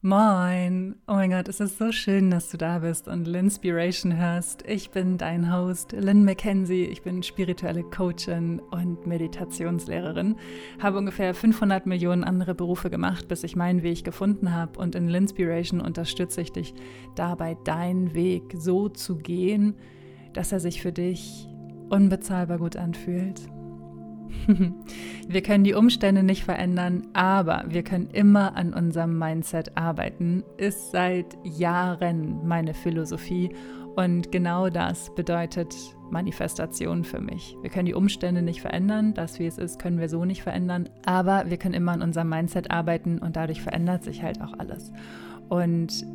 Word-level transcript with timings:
Moin! 0.00 0.94
Oh 1.08 1.14
mein 1.14 1.30
Gott, 1.30 1.48
es 1.48 1.58
ist 1.58 1.76
so 1.76 1.90
schön, 1.90 2.30
dass 2.30 2.50
du 2.50 2.56
da 2.56 2.78
bist 2.78 3.08
und 3.08 3.26
Linspiration 3.26 4.16
hörst. 4.16 4.62
Ich 4.64 4.90
bin 4.90 5.18
dein 5.18 5.52
Host, 5.52 5.90
Lynn 5.90 6.24
McKenzie. 6.24 6.84
Ich 6.84 7.02
bin 7.02 7.24
spirituelle 7.24 7.82
Coachin 7.82 8.60
und 8.70 9.08
Meditationslehrerin. 9.08 10.36
Habe 10.80 10.98
ungefähr 10.98 11.34
500 11.34 11.86
Millionen 11.86 12.22
andere 12.22 12.54
Berufe 12.54 12.90
gemacht, 12.90 13.26
bis 13.26 13.42
ich 13.42 13.56
meinen 13.56 13.82
Weg 13.82 14.04
gefunden 14.04 14.54
habe. 14.54 14.78
Und 14.78 14.94
in 14.94 15.08
Linspiration 15.08 15.80
unterstütze 15.80 16.42
ich 16.42 16.52
dich 16.52 16.74
dabei, 17.16 17.56
deinen 17.64 18.14
Weg 18.14 18.54
so 18.56 18.88
zu 18.88 19.16
gehen, 19.16 19.74
dass 20.32 20.52
er 20.52 20.60
sich 20.60 20.80
für 20.80 20.92
dich 20.92 21.48
unbezahlbar 21.88 22.58
gut 22.58 22.76
anfühlt 22.76 23.48
Wir 25.28 25.42
können 25.42 25.64
die 25.64 25.74
Umstände 25.74 26.22
nicht 26.22 26.44
verändern, 26.44 27.08
aber 27.12 27.64
wir 27.68 27.82
können 27.82 28.08
immer 28.10 28.56
an 28.56 28.72
unserem 28.72 29.18
Mindset 29.18 29.76
arbeiten. 29.76 30.42
Ist 30.56 30.90
seit 30.90 31.36
Jahren 31.44 32.46
meine 32.46 32.72
Philosophie 32.72 33.50
und 33.94 34.32
genau 34.32 34.70
das 34.70 35.14
bedeutet 35.14 35.74
Manifestation 36.10 37.04
für 37.04 37.20
mich. 37.20 37.56
Wir 37.62 37.68
können 37.68 37.86
die 37.86 37.94
Umstände 37.94 38.42
nicht 38.42 38.60
verändern, 38.60 39.12
das 39.12 39.38
wie 39.38 39.46
es 39.46 39.58
ist, 39.58 39.78
können 39.78 39.98
wir 39.98 40.08
so 40.08 40.24
nicht 40.24 40.42
verändern, 40.42 40.88
aber 41.04 41.44
wir 41.48 41.58
können 41.58 41.74
immer 41.74 41.92
an 41.92 42.02
unserem 42.02 42.28
Mindset 42.28 42.70
arbeiten 42.70 43.18
und 43.18 43.36
dadurch 43.36 43.60
verändert 43.60 44.04
sich 44.04 44.22
halt 44.22 44.40
auch 44.40 44.54
alles. 44.58 44.92
Und 45.48 46.06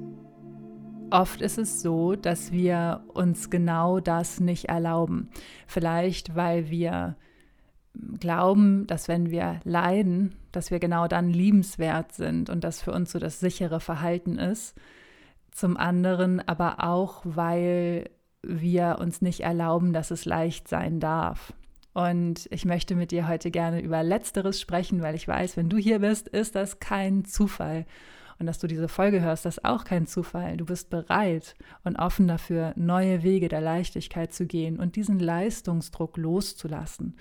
oft 1.12 1.42
ist 1.42 1.58
es 1.58 1.82
so, 1.82 2.16
dass 2.16 2.52
wir 2.52 3.04
uns 3.14 3.50
genau 3.50 4.00
das 4.00 4.40
nicht 4.40 4.66
erlauben. 4.66 5.30
Vielleicht, 5.68 6.36
weil 6.36 6.70
wir 6.70 7.18
glauben, 8.20 8.88
dass 8.88 9.08
wenn 9.08 9.30
wir 9.30 9.60
leiden, 9.64 10.36
dass 10.52 10.72
wir 10.72 10.80
genau 10.80 11.08
dann 11.08 11.30
liebenswert 11.30 12.14
sind 12.14 12.50
und 12.50 12.64
das 12.64 12.82
für 12.82 12.92
uns 12.92 13.12
so 13.12 13.20
das 13.20 13.40
sichere 13.40 13.80
Verhalten 13.80 14.38
ist. 14.38 14.76
Zum 15.52 15.78
anderen 15.78 16.46
aber 16.48 16.84
auch, 16.84 17.22
weil 17.24 18.10
wir 18.42 18.98
uns 19.00 19.22
nicht 19.22 19.42
erlauben, 19.42 19.94
dass 19.94 20.12
es 20.12 20.26
leicht 20.26 20.68
sein 20.68 21.00
darf. 21.00 21.54
Und 21.94 22.48
ich 22.52 22.66
möchte 22.66 22.96
mit 22.96 23.12
dir 23.12 23.28
heute 23.28 23.52
gerne 23.52 23.80
über 23.82 24.02
Letzteres 24.02 24.60
sprechen, 24.60 25.02
weil 25.02 25.14
ich 25.14 25.28
weiß, 25.28 25.58
wenn 25.58 25.70
du 25.70 25.78
hier 25.78 26.00
bist, 26.00 26.28
ist 26.28 26.56
das 26.56 26.80
kein 26.80 27.24
Zufall. 27.24 27.86
Und 28.40 28.48
dass 28.48 28.58
du 28.58 28.68
diese 28.68 28.88
Folge 28.88 29.22
hörst, 29.22 29.46
das 29.46 29.58
ist 29.58 29.66
auch 29.66 29.86
kein 29.86 30.08
Zufall. 30.08 30.58
Du 30.58 30.66
bist 30.66 30.90
bereit 30.90 31.54
und 31.84 31.98
offen 31.98 32.28
dafür, 32.28 32.74
neue 32.76 33.22
Wege 33.22 33.48
der 33.48 33.62
Leichtigkeit 33.62 34.34
zu 34.34 34.48
gehen 34.48 34.80
und 34.80 34.96
diesen 34.96 35.20
Leistungsdruck 35.20 36.18
loszulassen. 36.18 37.16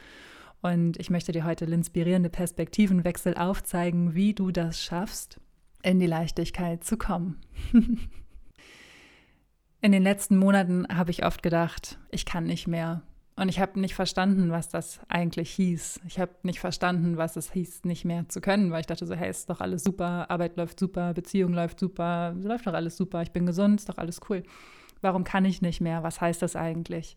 Und 0.63 0.97
ich 0.99 1.11
möchte 1.11 1.33
dir 1.33 1.45
heute 1.45 1.65
inspirierende 1.65 2.31
Perspektivenwechsel 2.31 3.37
aufzeigen, 3.37 4.15
wie 4.15 4.33
du 4.33 4.53
das 4.53 4.83
schaffst, 4.83 5.41
in 5.83 5.99
die 5.99 6.07
Leichtigkeit 6.07 6.85
zu 6.85 6.97
kommen. 6.97 7.41
in 9.81 9.91
den 9.91 10.05
letzten 10.05 10.37
Monaten 10.37 10.87
habe 10.89 11.11
ich 11.11 11.27
oft 11.27 11.43
gedacht, 11.43 11.99
ich 12.13 12.25
kann 12.25 12.45
nicht 12.45 12.69
mehr. 12.69 13.03
Und 13.35 13.49
ich 13.49 13.59
habe 13.59 13.81
nicht 13.81 13.95
verstanden, 13.95 14.53
was 14.53 14.69
das 14.69 15.01
eigentlich 15.09 15.51
hieß. 15.51 16.01
Ich 16.07 16.21
habe 16.21 16.33
nicht 16.45 16.61
verstanden, 16.61 17.17
was 17.17 17.35
es 17.35 17.51
hieß, 17.51 17.85
nicht 17.85 18.05
mehr 18.05 18.29
zu 18.29 18.41
können, 18.41 18.71
weil 18.71 18.83
ich 18.83 18.87
dachte 18.87 19.07
so, 19.07 19.15
hey, 19.17 19.31
ist 19.31 19.51
doch 19.51 19.61
alles 19.61 19.83
super, 19.83 20.31
Arbeit 20.31 20.57
läuft 20.57 20.79
super, 20.79 21.13
Beziehung 21.13 21.55
läuft 21.55 21.81
super, 21.81 22.37
läuft 22.41 22.69
doch 22.69 22.75
alles 22.75 22.97
super, 22.97 23.23
ich 23.23 23.33
bin 23.33 23.47
gesund, 23.47 23.81
ist 23.81 23.89
doch 23.89 23.99
alles 23.99 24.21
cool. 24.29 24.45
Warum 25.01 25.25
kann 25.25 25.45
ich 25.45 25.61
nicht 25.61 25.81
mehr? 25.81 26.05
Was 26.05 26.21
heißt 26.21 26.43
das 26.43 26.55
eigentlich? 26.55 27.17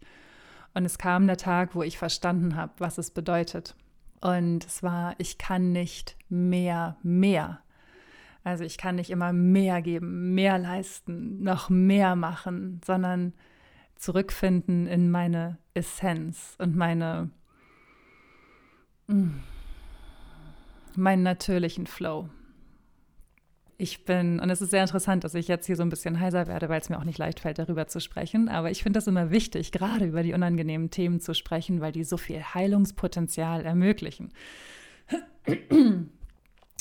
Und 0.76 0.86
es 0.86 0.98
kam 0.98 1.26
der 1.26 1.38
Tag, 1.38 1.74
wo 1.74 1.84
ich 1.84 1.98
verstanden 1.98 2.58
habe, 2.58 2.74
was 2.80 2.98
es 2.98 3.10
bedeutet. 3.10 3.76
Und 4.20 4.66
es 4.66 4.84
war, 4.84 5.16
ich 5.18 5.38
kann 5.38 5.72
nicht 5.72 6.18
mehr, 6.28 6.98
mehr. 7.02 7.62
Also 8.44 8.66
ich 8.66 8.78
kann 8.78 8.96
nicht 8.96 9.10
immer 9.10 9.32
mehr 9.32 9.82
geben, 9.82 10.36
mehr 10.36 10.58
leisten, 10.60 11.42
noch 11.42 11.70
mehr 11.70 12.16
machen, 12.18 12.82
sondern 12.86 13.34
zurückfinden 13.96 14.86
in 14.86 15.10
meine 15.10 15.58
Essenz 15.74 16.56
und 16.60 16.76
meine, 16.76 17.30
mm, 19.08 19.30
meinen 20.96 21.24
natürlichen 21.24 21.88
Flow 21.88 22.30
ich 23.78 24.06
bin, 24.06 24.40
und 24.40 24.50
es 24.50 24.62
ist 24.62 24.72
sehr 24.72 24.82
interessant, 24.82 25.24
dass 25.24 25.36
ich 25.36 25.48
jetzt 25.48 25.66
hier 25.66 25.76
so 25.76 25.84
ein 25.84 25.90
bisschen 25.90 26.20
heiser 26.20 26.48
werde, 26.48 26.70
weil 26.70 26.80
es 26.80 26.90
mir 26.90 26.98
auch 26.98 27.04
nicht 27.04 27.18
leicht 27.18 27.42
fällt, 27.42 27.60
darüber 27.60 27.88
zu 27.88 28.00
sprechen. 28.00 28.48
Aber 28.48 28.72
ich 28.72 28.84
finde 28.84 28.98
das 28.98 29.08
immer 29.08 29.32
wichtig, 29.32 29.72
gerade 29.72 30.06
über 30.06 30.24
die 30.24 30.34
unangenehmen 30.34 30.90
Themen 30.92 31.20
zu 31.20 31.34
sprechen, 31.34 31.82
weil 31.82 31.92
die 31.92 32.04
so 32.04 32.18
viel 32.18 32.42
Heilungspotenzial 32.42 33.66
ermöglichen. 33.66 34.32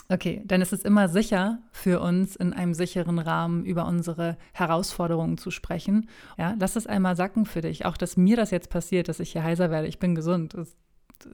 Okay, 0.08 0.42
denn 0.44 0.60
es 0.60 0.72
ist 0.72 0.84
immer 0.84 1.08
sicher 1.08 1.58
für 1.72 2.00
uns, 2.00 2.36
in 2.36 2.52
einem 2.52 2.74
sicheren 2.74 3.18
Rahmen 3.18 3.64
über 3.64 3.86
unsere 3.86 4.36
Herausforderungen 4.52 5.38
zu 5.38 5.50
sprechen. 5.50 6.08
Ja, 6.36 6.54
lass 6.58 6.76
es 6.76 6.86
einmal 6.86 7.16
sacken 7.16 7.46
für 7.46 7.62
dich. 7.62 7.86
Auch, 7.86 7.96
dass 7.96 8.16
mir 8.16 8.36
das 8.36 8.50
jetzt 8.50 8.70
passiert, 8.70 9.08
dass 9.08 9.18
ich 9.18 9.32
hier 9.32 9.42
heiser 9.42 9.70
werde. 9.70 9.88
Ich 9.88 9.98
bin 9.98 10.14
gesund. 10.14 10.54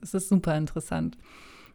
Es 0.01 0.13
ist 0.13 0.29
super 0.29 0.57
interessant. 0.57 1.17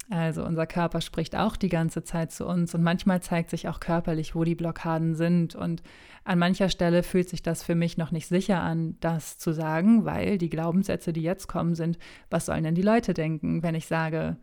Also 0.09 0.45
unser 0.45 0.67
Körper 0.67 1.01
spricht 1.01 1.35
auch 1.35 1.57
die 1.57 1.69
ganze 1.69 2.05
Zeit 2.05 2.31
zu 2.31 2.47
uns 2.47 2.75
und 2.75 2.83
manchmal 2.83 3.23
zeigt 3.23 3.51
sich 3.51 3.69
auch 3.69 3.81
körperlich, 3.81 4.37
wo 4.37 4.45
die 4.45 4.55
Blockaden 4.55 5.17
sind. 5.17 5.57
Und 5.57 5.83
an 6.25 6.39
mancher 6.39 6.69
Stelle 6.69 7.03
fühlt 7.03 7.29
sich 7.29 7.43
das 7.43 7.65
für 7.65 7.75
mich 7.75 7.97
noch 7.97 8.13
nicht 8.13 8.29
sicher 8.29 8.61
an, 8.61 8.97
das 9.01 9.37
zu 9.39 9.53
sagen, 9.53 10.05
weil 10.05 10.39
die 10.39 10.51
Glaubenssätze, 10.51 11.13
die 11.13 11.23
jetzt 11.23 11.49
kommen, 11.49 11.75
sind, 11.75 11.99
was 12.31 12.47
sollen 12.47 12.63
denn 12.63 12.77
die 12.77 12.83
Leute 12.83 13.15
denken, 13.15 13.65
wenn 13.65 13.75
ich 13.75 13.87
sage, 13.87 14.37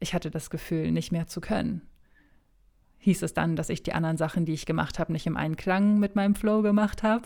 ich 0.00 0.12
hatte 0.12 0.30
das 0.30 0.50
Gefühl, 0.50 0.92
nicht 0.92 1.12
mehr 1.12 1.26
zu 1.26 1.40
können. 1.40 1.80
Hieß 2.98 3.22
es 3.22 3.32
dann, 3.32 3.56
dass 3.56 3.70
ich 3.70 3.82
die 3.82 3.94
anderen 3.94 4.18
Sachen, 4.18 4.44
die 4.44 4.52
ich 4.52 4.66
gemacht 4.66 4.98
habe, 4.98 5.12
nicht 5.12 5.26
im 5.26 5.36
Einklang 5.36 5.98
mit 5.98 6.14
meinem 6.14 6.34
Flow 6.34 6.60
gemacht 6.60 7.02
habe? 7.02 7.24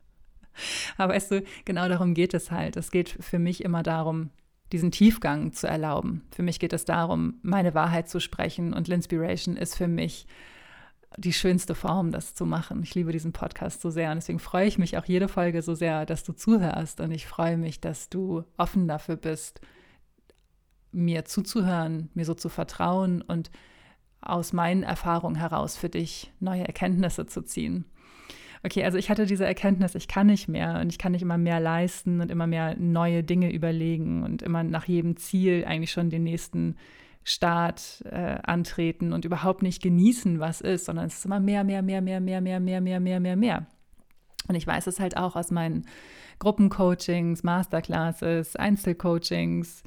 Aber 0.96 1.12
weißt 1.14 1.32
du, 1.32 1.44
genau 1.66 1.88
darum 1.88 2.14
geht 2.14 2.32
es 2.32 2.50
halt. 2.50 2.78
Es 2.78 2.90
geht 2.90 3.08
für 3.08 3.38
mich 3.38 3.62
immer 3.62 3.82
darum, 3.82 4.30
diesen 4.72 4.90
Tiefgang 4.90 5.52
zu 5.52 5.66
erlauben. 5.66 6.22
Für 6.30 6.42
mich 6.42 6.60
geht 6.60 6.72
es 6.72 6.84
darum, 6.84 7.34
meine 7.42 7.74
Wahrheit 7.74 8.08
zu 8.08 8.20
sprechen 8.20 8.72
und 8.72 8.88
Linspiration 8.88 9.56
ist 9.56 9.76
für 9.76 9.88
mich 9.88 10.26
die 11.16 11.32
schönste 11.32 11.74
Form, 11.74 12.12
das 12.12 12.34
zu 12.34 12.46
machen. 12.46 12.82
Ich 12.84 12.94
liebe 12.94 13.10
diesen 13.10 13.32
Podcast 13.32 13.80
so 13.80 13.90
sehr 13.90 14.10
und 14.10 14.16
deswegen 14.16 14.38
freue 14.38 14.66
ich 14.66 14.78
mich 14.78 14.96
auch 14.96 15.04
jede 15.04 15.26
Folge 15.26 15.60
so 15.62 15.74
sehr, 15.74 16.06
dass 16.06 16.22
du 16.22 16.32
zuhörst 16.32 17.00
und 17.00 17.10
ich 17.10 17.26
freue 17.26 17.56
mich, 17.56 17.80
dass 17.80 18.08
du 18.08 18.44
offen 18.56 18.86
dafür 18.86 19.16
bist, 19.16 19.60
mir 20.92 21.24
zuzuhören, 21.24 22.10
mir 22.14 22.24
so 22.24 22.34
zu 22.34 22.48
vertrauen 22.48 23.22
und 23.22 23.50
aus 24.20 24.52
meinen 24.52 24.82
Erfahrungen 24.82 25.36
heraus 25.36 25.76
für 25.76 25.88
dich 25.88 26.32
neue 26.38 26.66
Erkenntnisse 26.66 27.26
zu 27.26 27.42
ziehen 27.42 27.86
okay, 28.62 28.84
also 28.84 28.98
ich 28.98 29.10
hatte 29.10 29.26
diese 29.26 29.46
Erkenntnis, 29.46 29.94
ich 29.94 30.08
kann 30.08 30.26
nicht 30.26 30.48
mehr 30.48 30.80
und 30.80 30.90
ich 30.90 30.98
kann 30.98 31.12
nicht 31.12 31.22
immer 31.22 31.38
mehr 31.38 31.60
leisten 31.60 32.20
und 32.20 32.30
immer 32.30 32.46
mehr 32.46 32.76
neue 32.78 33.22
Dinge 33.22 33.52
überlegen 33.52 34.22
und 34.22 34.42
immer 34.42 34.62
nach 34.62 34.86
jedem 34.86 35.16
Ziel 35.16 35.64
eigentlich 35.66 35.92
schon 35.92 36.10
den 36.10 36.24
nächsten 36.24 36.76
Start 37.24 38.02
äh, 38.10 38.38
antreten 38.42 39.12
und 39.12 39.24
überhaupt 39.24 39.62
nicht 39.62 39.82
genießen, 39.82 40.40
was 40.40 40.60
ist, 40.60 40.86
sondern 40.86 41.06
es 41.06 41.18
ist 41.18 41.24
immer 41.24 41.40
mehr, 41.40 41.64
mehr, 41.64 41.82
mehr, 41.82 42.00
mehr, 42.00 42.20
mehr, 42.20 42.40
mehr, 42.40 42.60
mehr, 42.60 42.80
mehr, 42.80 43.00
mehr, 43.00 43.20
mehr, 43.20 43.36
mehr. 43.36 43.66
Und 44.48 44.54
ich 44.54 44.66
weiß 44.66 44.86
es 44.86 45.00
halt 45.00 45.16
auch 45.16 45.36
aus 45.36 45.50
meinen 45.50 45.86
Gruppencoachings, 46.38 47.42
Masterclasses, 47.42 48.56
Einzelcoachings, 48.56 49.82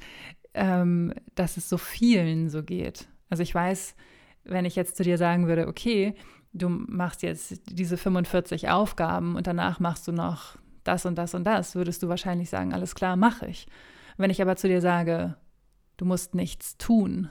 ähm, 0.54 1.12
dass 1.34 1.56
es 1.56 1.68
so 1.68 1.76
vielen 1.76 2.48
so 2.48 2.62
geht. 2.62 3.08
Also 3.28 3.42
ich 3.42 3.54
weiß, 3.54 3.96
wenn 4.44 4.64
ich 4.64 4.76
jetzt 4.76 4.96
zu 4.96 5.02
dir 5.02 5.18
sagen 5.18 5.48
würde, 5.48 5.66
okay, 5.66 6.14
du 6.54 6.68
machst 6.68 7.22
jetzt 7.22 7.60
diese 7.66 7.96
45 7.96 8.70
Aufgaben 8.70 9.36
und 9.36 9.46
danach 9.46 9.80
machst 9.80 10.08
du 10.08 10.12
noch 10.12 10.56
das 10.84 11.04
und 11.04 11.16
das 11.16 11.34
und 11.34 11.44
das, 11.44 11.74
würdest 11.74 12.02
du 12.02 12.08
wahrscheinlich 12.08 12.48
sagen, 12.48 12.72
alles 12.72 12.94
klar, 12.94 13.16
mache 13.16 13.46
ich. 13.46 13.66
Wenn 14.16 14.30
ich 14.30 14.40
aber 14.40 14.56
zu 14.56 14.68
dir 14.68 14.80
sage, 14.80 15.36
du 15.96 16.04
musst 16.04 16.34
nichts 16.34 16.78
tun, 16.78 17.28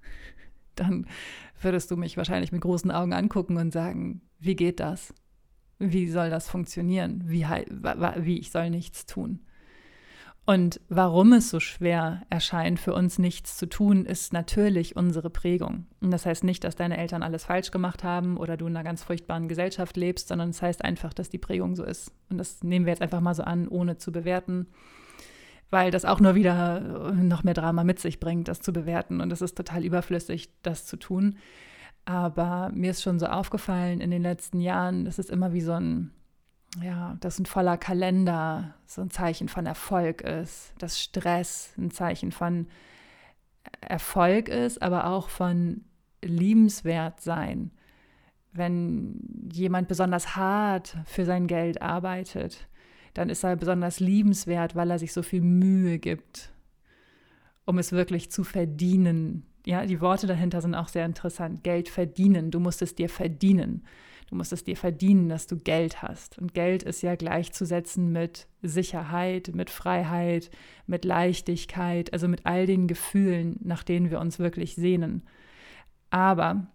dann 0.74 1.06
würdest 1.60 1.90
du 1.90 1.96
mich 1.96 2.16
wahrscheinlich 2.16 2.52
mit 2.52 2.62
großen 2.62 2.90
Augen 2.90 3.12
angucken 3.12 3.58
und 3.58 3.72
sagen, 3.72 4.22
wie 4.38 4.56
geht 4.56 4.80
das? 4.80 5.12
Wie 5.78 6.08
soll 6.08 6.30
das 6.30 6.48
funktionieren? 6.48 7.22
Wie, 7.26 7.44
wie 7.44 8.38
ich 8.38 8.50
soll 8.50 8.70
nichts 8.70 9.04
tun? 9.04 9.40
Und 10.48 10.80
warum 10.88 11.32
es 11.32 11.50
so 11.50 11.58
schwer 11.58 12.22
erscheint, 12.30 12.78
für 12.78 12.94
uns 12.94 13.18
nichts 13.18 13.56
zu 13.56 13.68
tun, 13.68 14.06
ist 14.06 14.32
natürlich 14.32 14.94
unsere 14.94 15.28
Prägung. 15.28 15.86
Und 16.00 16.12
das 16.12 16.24
heißt 16.24 16.44
nicht, 16.44 16.62
dass 16.62 16.76
deine 16.76 16.98
Eltern 16.98 17.24
alles 17.24 17.44
falsch 17.44 17.72
gemacht 17.72 18.04
haben 18.04 18.36
oder 18.36 18.56
du 18.56 18.68
in 18.68 18.76
einer 18.76 18.84
ganz 18.84 19.02
furchtbaren 19.02 19.48
Gesellschaft 19.48 19.96
lebst, 19.96 20.28
sondern 20.28 20.50
es 20.50 20.58
das 20.58 20.62
heißt 20.62 20.84
einfach, 20.84 21.12
dass 21.12 21.30
die 21.30 21.38
Prägung 21.38 21.74
so 21.74 21.82
ist. 21.82 22.12
Und 22.30 22.38
das 22.38 22.62
nehmen 22.62 22.86
wir 22.86 22.92
jetzt 22.92 23.02
einfach 23.02 23.20
mal 23.20 23.34
so 23.34 23.42
an, 23.42 23.66
ohne 23.66 23.98
zu 23.98 24.12
bewerten, 24.12 24.68
weil 25.70 25.90
das 25.90 26.04
auch 26.04 26.20
nur 26.20 26.36
wieder 26.36 27.12
noch 27.12 27.42
mehr 27.42 27.54
Drama 27.54 27.82
mit 27.82 27.98
sich 27.98 28.20
bringt, 28.20 28.46
das 28.46 28.60
zu 28.60 28.72
bewerten. 28.72 29.20
Und 29.20 29.32
es 29.32 29.42
ist 29.42 29.56
total 29.56 29.84
überflüssig, 29.84 30.50
das 30.62 30.86
zu 30.86 30.96
tun. 30.96 31.38
Aber 32.04 32.70
mir 32.72 32.92
ist 32.92 33.02
schon 33.02 33.18
so 33.18 33.26
aufgefallen 33.26 34.00
in 34.00 34.12
den 34.12 34.22
letzten 34.22 34.60
Jahren, 34.60 35.06
dass 35.06 35.18
es 35.18 35.28
immer 35.28 35.52
wie 35.52 35.60
so 35.60 35.72
ein 35.72 36.12
ja, 36.82 37.16
dass 37.20 37.38
ein 37.38 37.46
voller 37.46 37.76
Kalender 37.78 38.74
so 38.86 39.02
ein 39.02 39.10
Zeichen 39.10 39.48
von 39.48 39.66
Erfolg 39.66 40.22
ist, 40.22 40.74
dass 40.78 41.00
Stress 41.00 41.72
ein 41.78 41.90
Zeichen 41.90 42.32
von 42.32 42.66
Erfolg 43.80 44.48
ist, 44.48 44.82
aber 44.82 45.06
auch 45.06 45.28
von 45.28 45.84
liebenswert 46.22 47.20
sein. 47.20 47.70
wenn 48.52 49.20
jemand 49.52 49.88
besonders 49.88 50.36
hart 50.36 50.96
für 51.04 51.24
sein 51.24 51.46
Geld 51.46 51.82
arbeitet, 51.82 52.68
dann 53.14 53.28
ist 53.28 53.44
er 53.44 53.56
besonders 53.56 54.00
liebenswert, 54.00 54.74
weil 54.74 54.90
er 54.90 54.98
sich 54.98 55.12
so 55.12 55.22
viel 55.22 55.42
Mühe 55.42 55.98
gibt, 55.98 56.52
um 57.64 57.78
es 57.78 57.92
wirklich 57.92 58.30
zu 58.30 58.44
verdienen. 58.44 59.44
Ja, 59.66 59.84
die 59.84 60.00
Worte 60.00 60.28
dahinter 60.28 60.60
sind 60.60 60.76
auch 60.76 60.86
sehr 60.86 61.04
interessant. 61.04 61.64
Geld 61.64 61.88
verdienen. 61.88 62.52
Du 62.52 62.60
musst 62.60 62.82
es 62.82 62.94
dir 62.94 63.08
verdienen. 63.08 63.84
Du 64.28 64.36
musst 64.36 64.52
es 64.52 64.62
dir 64.62 64.76
verdienen, 64.76 65.28
dass 65.28 65.48
du 65.48 65.56
Geld 65.56 66.02
hast. 66.02 66.38
Und 66.38 66.54
Geld 66.54 66.84
ist 66.84 67.02
ja 67.02 67.16
gleichzusetzen 67.16 68.12
mit 68.12 68.46
Sicherheit, 68.62 69.50
mit 69.54 69.70
Freiheit, 69.70 70.50
mit 70.86 71.04
Leichtigkeit, 71.04 72.12
also 72.12 72.28
mit 72.28 72.46
all 72.46 72.66
den 72.66 72.86
Gefühlen, 72.86 73.56
nach 73.60 73.82
denen 73.82 74.08
wir 74.08 74.20
uns 74.20 74.38
wirklich 74.38 74.76
sehnen. 74.76 75.24
Aber, 76.10 76.68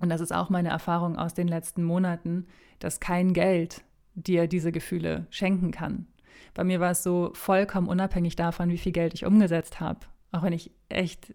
und 0.00 0.08
das 0.08 0.20
ist 0.20 0.32
auch 0.32 0.48
meine 0.48 0.68
Erfahrung 0.68 1.18
aus 1.18 1.34
den 1.34 1.48
letzten 1.48 1.82
Monaten, 1.82 2.46
dass 2.78 3.00
kein 3.00 3.32
Geld 3.32 3.82
dir 4.14 4.46
diese 4.46 4.70
Gefühle 4.70 5.26
schenken 5.30 5.72
kann. 5.72 6.06
Bei 6.54 6.62
mir 6.62 6.78
war 6.78 6.92
es 6.92 7.02
so 7.02 7.32
vollkommen 7.34 7.88
unabhängig 7.88 8.36
davon, 8.36 8.70
wie 8.70 8.78
viel 8.78 8.92
Geld 8.92 9.12
ich 9.12 9.26
umgesetzt 9.26 9.80
habe. 9.80 10.06
Auch 10.30 10.44
wenn 10.44 10.52
ich 10.52 10.70
echt 10.88 11.34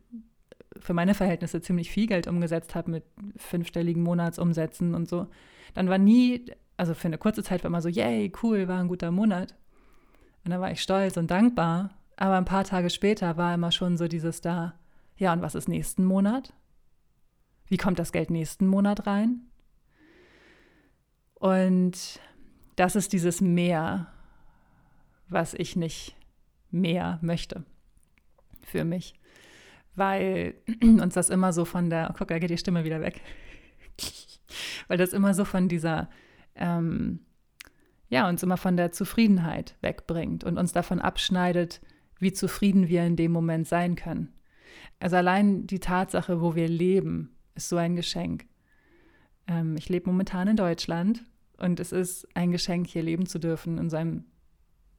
für 0.81 0.93
meine 0.93 1.13
Verhältnisse 1.13 1.61
ziemlich 1.61 1.91
viel 1.91 2.07
Geld 2.07 2.27
umgesetzt 2.27 2.75
habe 2.75 2.91
mit 2.91 3.03
fünfstelligen 3.37 4.03
Monatsumsätzen 4.03 4.95
und 4.95 5.07
so, 5.07 5.27
dann 5.73 5.89
war 5.89 5.97
nie, 5.97 6.45
also 6.77 6.93
für 6.93 7.07
eine 7.07 7.17
kurze 7.17 7.43
Zeit 7.43 7.63
war 7.63 7.69
immer 7.69 7.81
so, 7.81 7.89
yay, 7.89 8.31
cool, 8.41 8.67
war 8.67 8.79
ein 8.79 8.87
guter 8.87 9.11
Monat. 9.11 9.55
Und 10.43 10.51
dann 10.51 10.61
war 10.61 10.71
ich 10.71 10.81
stolz 10.81 11.17
und 11.17 11.29
dankbar. 11.29 11.91
Aber 12.15 12.37
ein 12.37 12.45
paar 12.45 12.63
Tage 12.63 12.89
später 12.89 13.37
war 13.37 13.53
immer 13.53 13.71
schon 13.71 13.97
so 13.97 14.07
dieses 14.07 14.41
da, 14.41 14.73
ja, 15.17 15.33
und 15.33 15.41
was 15.41 15.55
ist 15.55 15.67
nächsten 15.67 16.03
Monat? 16.03 16.53
Wie 17.67 17.77
kommt 17.77 17.99
das 17.99 18.11
Geld 18.11 18.29
nächsten 18.29 18.65
Monat 18.65 19.07
rein? 19.07 19.41
Und 21.35 22.19
das 22.75 22.95
ist 22.95 23.13
dieses 23.13 23.41
Mehr, 23.41 24.07
was 25.29 25.53
ich 25.53 25.75
nicht 25.75 26.15
mehr 26.71 27.19
möchte 27.21 27.63
für 28.61 28.83
mich 28.83 29.13
weil 29.97 30.55
uns 30.81 31.13
das 31.13 31.29
immer 31.29 31.51
so 31.51 31.65
von 31.65 31.89
der, 31.89 32.09
oh, 32.11 32.15
guck, 32.17 32.29
da 32.29 32.39
geht 32.39 32.49
die 32.49 32.57
Stimme 32.57 32.83
wieder 32.83 33.01
weg, 33.01 33.21
weil 34.87 34.97
das 34.97 35.13
immer 35.13 35.33
so 35.33 35.43
von 35.43 35.67
dieser, 35.67 36.09
ähm, 36.55 37.19
ja, 38.09 38.29
uns 38.29 38.43
immer 38.43 38.57
von 38.57 38.77
der 38.77 38.91
Zufriedenheit 38.91 39.75
wegbringt 39.81 40.43
und 40.43 40.57
uns 40.57 40.71
davon 40.71 41.01
abschneidet, 41.01 41.81
wie 42.19 42.31
zufrieden 42.31 42.87
wir 42.87 43.05
in 43.05 43.15
dem 43.15 43.31
Moment 43.31 43.67
sein 43.67 43.95
können. 43.95 44.33
Also 44.99 45.17
allein 45.17 45.67
die 45.67 45.79
Tatsache, 45.79 46.41
wo 46.41 46.55
wir 46.55 46.67
leben, 46.67 47.35
ist 47.55 47.69
so 47.69 47.77
ein 47.77 47.95
Geschenk. 47.95 48.45
Ähm, 49.47 49.75
ich 49.77 49.89
lebe 49.89 50.09
momentan 50.09 50.47
in 50.47 50.55
Deutschland 50.55 51.23
und 51.57 51.79
es 51.79 51.91
ist 51.91 52.27
ein 52.35 52.51
Geschenk, 52.51 52.87
hier 52.87 53.03
leben 53.03 53.25
zu 53.25 53.39
dürfen 53.39 53.77
in 53.77 53.89
seinem 53.89 54.25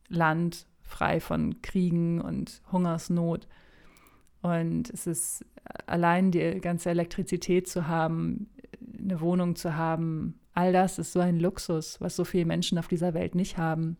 Land, 0.08 0.66
frei 0.82 1.20
von 1.20 1.60
Kriegen 1.62 2.20
und 2.20 2.62
Hungersnot. 2.72 3.46
Und 4.42 4.90
es 4.90 5.06
ist 5.06 5.44
allein 5.86 6.30
die 6.30 6.60
ganze 6.60 6.90
Elektrizität 6.90 7.68
zu 7.68 7.88
haben, 7.88 8.48
eine 8.98 9.20
Wohnung 9.20 9.56
zu 9.56 9.76
haben, 9.76 10.40
all 10.54 10.72
das 10.72 10.98
ist 10.98 11.12
so 11.12 11.20
ein 11.20 11.38
Luxus, 11.38 12.00
was 12.00 12.16
so 12.16 12.24
viele 12.24 12.46
Menschen 12.46 12.78
auf 12.78 12.88
dieser 12.88 13.14
Welt 13.14 13.34
nicht 13.34 13.58
haben. 13.58 13.96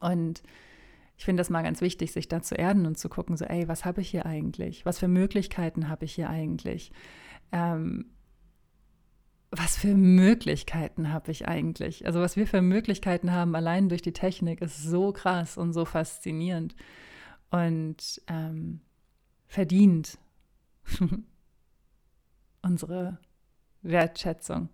Und 0.00 0.42
ich 1.16 1.24
finde 1.24 1.40
das 1.40 1.50
mal 1.50 1.62
ganz 1.62 1.80
wichtig, 1.80 2.12
sich 2.12 2.28
da 2.28 2.42
zu 2.42 2.54
erden 2.54 2.86
und 2.86 2.98
zu 2.98 3.08
gucken, 3.08 3.36
so, 3.36 3.44
ey, 3.44 3.68
was 3.68 3.84
habe 3.84 4.00
ich 4.00 4.10
hier 4.10 4.26
eigentlich? 4.26 4.84
Was 4.84 4.98
für 4.98 5.08
Möglichkeiten 5.08 5.88
habe 5.88 6.04
ich 6.04 6.14
hier 6.14 6.28
eigentlich? 6.28 6.92
Ähm, 7.52 8.06
was 9.50 9.76
für 9.76 9.94
Möglichkeiten 9.94 11.12
habe 11.12 11.30
ich 11.30 11.46
eigentlich? 11.46 12.06
Also 12.06 12.20
was 12.20 12.36
wir 12.36 12.46
für 12.46 12.62
Möglichkeiten 12.62 13.32
haben, 13.32 13.54
allein 13.54 13.88
durch 13.88 14.02
die 14.02 14.14
Technik, 14.14 14.62
ist 14.62 14.82
so 14.82 15.12
krass 15.12 15.58
und 15.58 15.74
so 15.74 15.84
faszinierend. 15.84 16.74
Und 17.50 18.22
ähm, 18.28 18.80
verdient 19.52 20.18
unsere 22.62 23.18
Wertschätzung, 23.82 24.70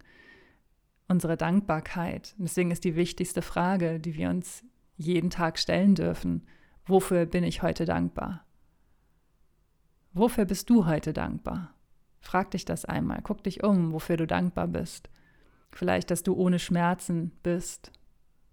unsere 1.08 1.36
Dankbarkeit. 1.36 2.36
deswegen 2.38 2.70
ist 2.70 2.84
die 2.84 2.94
wichtigste 2.94 3.42
Frage, 3.42 3.98
die 3.98 4.14
wir 4.14 4.30
uns 4.30 4.62
jeden 4.96 5.30
Tag 5.30 5.58
stellen 5.58 5.96
dürfen, 5.96 6.46
wofür 6.86 7.26
bin 7.26 7.42
ich 7.42 7.60
heute 7.62 7.86
dankbar? 7.86 8.44
Wofür 10.12 10.44
bist 10.44 10.70
du 10.70 10.86
heute 10.86 11.12
dankbar? 11.12 11.74
Frag 12.20 12.52
dich 12.52 12.64
das 12.64 12.84
einmal, 12.84 13.18
guck 13.24 13.42
dich 13.42 13.64
um, 13.64 13.92
wofür 13.92 14.16
du 14.16 14.28
dankbar 14.28 14.68
bist. 14.68 15.10
Vielleicht, 15.72 16.12
dass 16.12 16.22
du 16.22 16.34
ohne 16.34 16.60
Schmerzen 16.60 17.32
bist. 17.42 17.90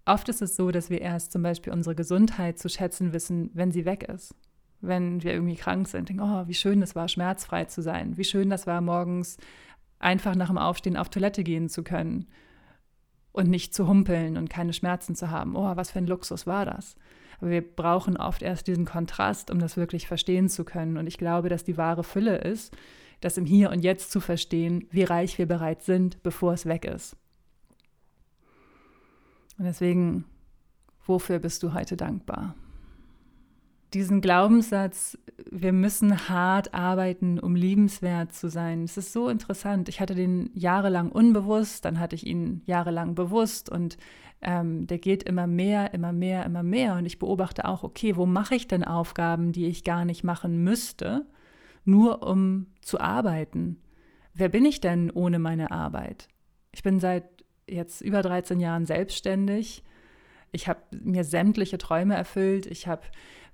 Oft 0.04 0.28
ist 0.28 0.42
es 0.42 0.56
so, 0.56 0.72
dass 0.72 0.90
wir 0.90 1.00
erst 1.00 1.30
zum 1.30 1.44
Beispiel 1.44 1.72
unsere 1.72 1.94
Gesundheit 1.94 2.58
zu 2.58 2.68
schätzen 2.68 3.12
wissen, 3.12 3.50
wenn 3.54 3.70
sie 3.70 3.84
weg 3.84 4.02
ist 4.02 4.34
wenn 4.80 5.22
wir 5.22 5.32
irgendwie 5.32 5.56
krank 5.56 5.88
sind, 5.88 6.08
denken, 6.08 6.22
oh, 6.22 6.46
wie 6.46 6.54
schön 6.54 6.80
das 6.80 6.94
war, 6.94 7.08
schmerzfrei 7.08 7.64
zu 7.64 7.82
sein, 7.82 8.16
wie 8.16 8.24
schön 8.24 8.50
das 8.50 8.66
war, 8.66 8.80
morgens 8.80 9.36
einfach 9.98 10.34
nach 10.34 10.48
dem 10.48 10.58
Aufstehen 10.58 10.96
auf 10.96 11.08
Toilette 11.08 11.42
gehen 11.44 11.68
zu 11.68 11.82
können 11.82 12.26
und 13.32 13.48
nicht 13.48 13.74
zu 13.74 13.86
humpeln 13.86 14.36
und 14.36 14.50
keine 14.50 14.72
Schmerzen 14.72 15.14
zu 15.14 15.30
haben. 15.30 15.56
Oh, 15.56 15.76
was 15.76 15.90
für 15.90 15.98
ein 15.98 16.06
Luxus 16.06 16.46
war 16.46 16.64
das. 16.64 16.96
Aber 17.38 17.50
wir 17.50 17.62
brauchen 17.62 18.16
oft 18.16 18.42
erst 18.42 18.66
diesen 18.66 18.86
Kontrast, 18.86 19.50
um 19.50 19.58
das 19.58 19.76
wirklich 19.76 20.06
verstehen 20.06 20.48
zu 20.48 20.64
können. 20.64 20.96
Und 20.96 21.06
ich 21.06 21.18
glaube, 21.18 21.48
dass 21.48 21.64
die 21.64 21.76
wahre 21.76 22.04
Fülle 22.04 22.38
ist, 22.38 22.74
das 23.20 23.36
im 23.36 23.46
Hier 23.46 23.70
und 23.70 23.82
Jetzt 23.82 24.10
zu 24.10 24.20
verstehen, 24.20 24.86
wie 24.90 25.04
reich 25.04 25.38
wir 25.38 25.46
bereits 25.46 25.86
sind, 25.86 26.22
bevor 26.22 26.52
es 26.54 26.66
weg 26.66 26.84
ist. 26.84 27.16
Und 29.58 29.64
deswegen, 29.64 30.24
wofür 31.06 31.38
bist 31.38 31.62
du 31.62 31.72
heute 31.72 31.96
dankbar? 31.96 32.54
Diesen 33.94 34.20
Glaubenssatz, 34.20 35.18
wir 35.50 35.72
müssen 35.72 36.28
hart 36.28 36.74
arbeiten, 36.74 37.38
um 37.38 37.54
liebenswert 37.54 38.32
zu 38.32 38.48
sein. 38.48 38.84
Es 38.84 38.96
ist 38.96 39.12
so 39.12 39.28
interessant. 39.28 39.88
Ich 39.88 40.00
hatte 40.00 40.14
den 40.14 40.50
jahrelang 40.54 41.10
unbewusst, 41.10 41.84
dann 41.84 42.00
hatte 42.00 42.16
ich 42.16 42.26
ihn 42.26 42.62
jahrelang 42.66 43.14
bewusst 43.14 43.70
und 43.70 43.96
ähm, 44.42 44.86
der 44.86 44.98
geht 44.98 45.22
immer 45.22 45.46
mehr, 45.46 45.94
immer 45.94 46.12
mehr, 46.12 46.44
immer 46.44 46.62
mehr. 46.62 46.96
Und 46.96 47.06
ich 47.06 47.18
beobachte 47.18 47.64
auch, 47.64 47.82
okay, 47.82 48.16
wo 48.16 48.26
mache 48.26 48.54
ich 48.54 48.68
denn 48.68 48.84
Aufgaben, 48.84 49.52
die 49.52 49.66
ich 49.66 49.84
gar 49.84 50.04
nicht 50.04 50.24
machen 50.24 50.62
müsste, 50.62 51.26
nur 51.84 52.26
um 52.26 52.66
zu 52.82 53.00
arbeiten? 53.00 53.80
Wer 54.34 54.48
bin 54.48 54.64
ich 54.64 54.80
denn 54.80 55.10
ohne 55.10 55.38
meine 55.38 55.70
Arbeit? 55.70 56.28
Ich 56.72 56.82
bin 56.82 57.00
seit 57.00 57.24
jetzt 57.68 58.00
über 58.00 58.22
13 58.22 58.60
Jahren 58.60 58.84
selbstständig. 58.84 59.82
Ich 60.52 60.68
habe 60.68 60.80
mir 60.90 61.24
sämtliche 61.24 61.78
Träume 61.78 62.14
erfüllt. 62.14 62.66
Ich 62.66 62.86
habe 62.86 63.02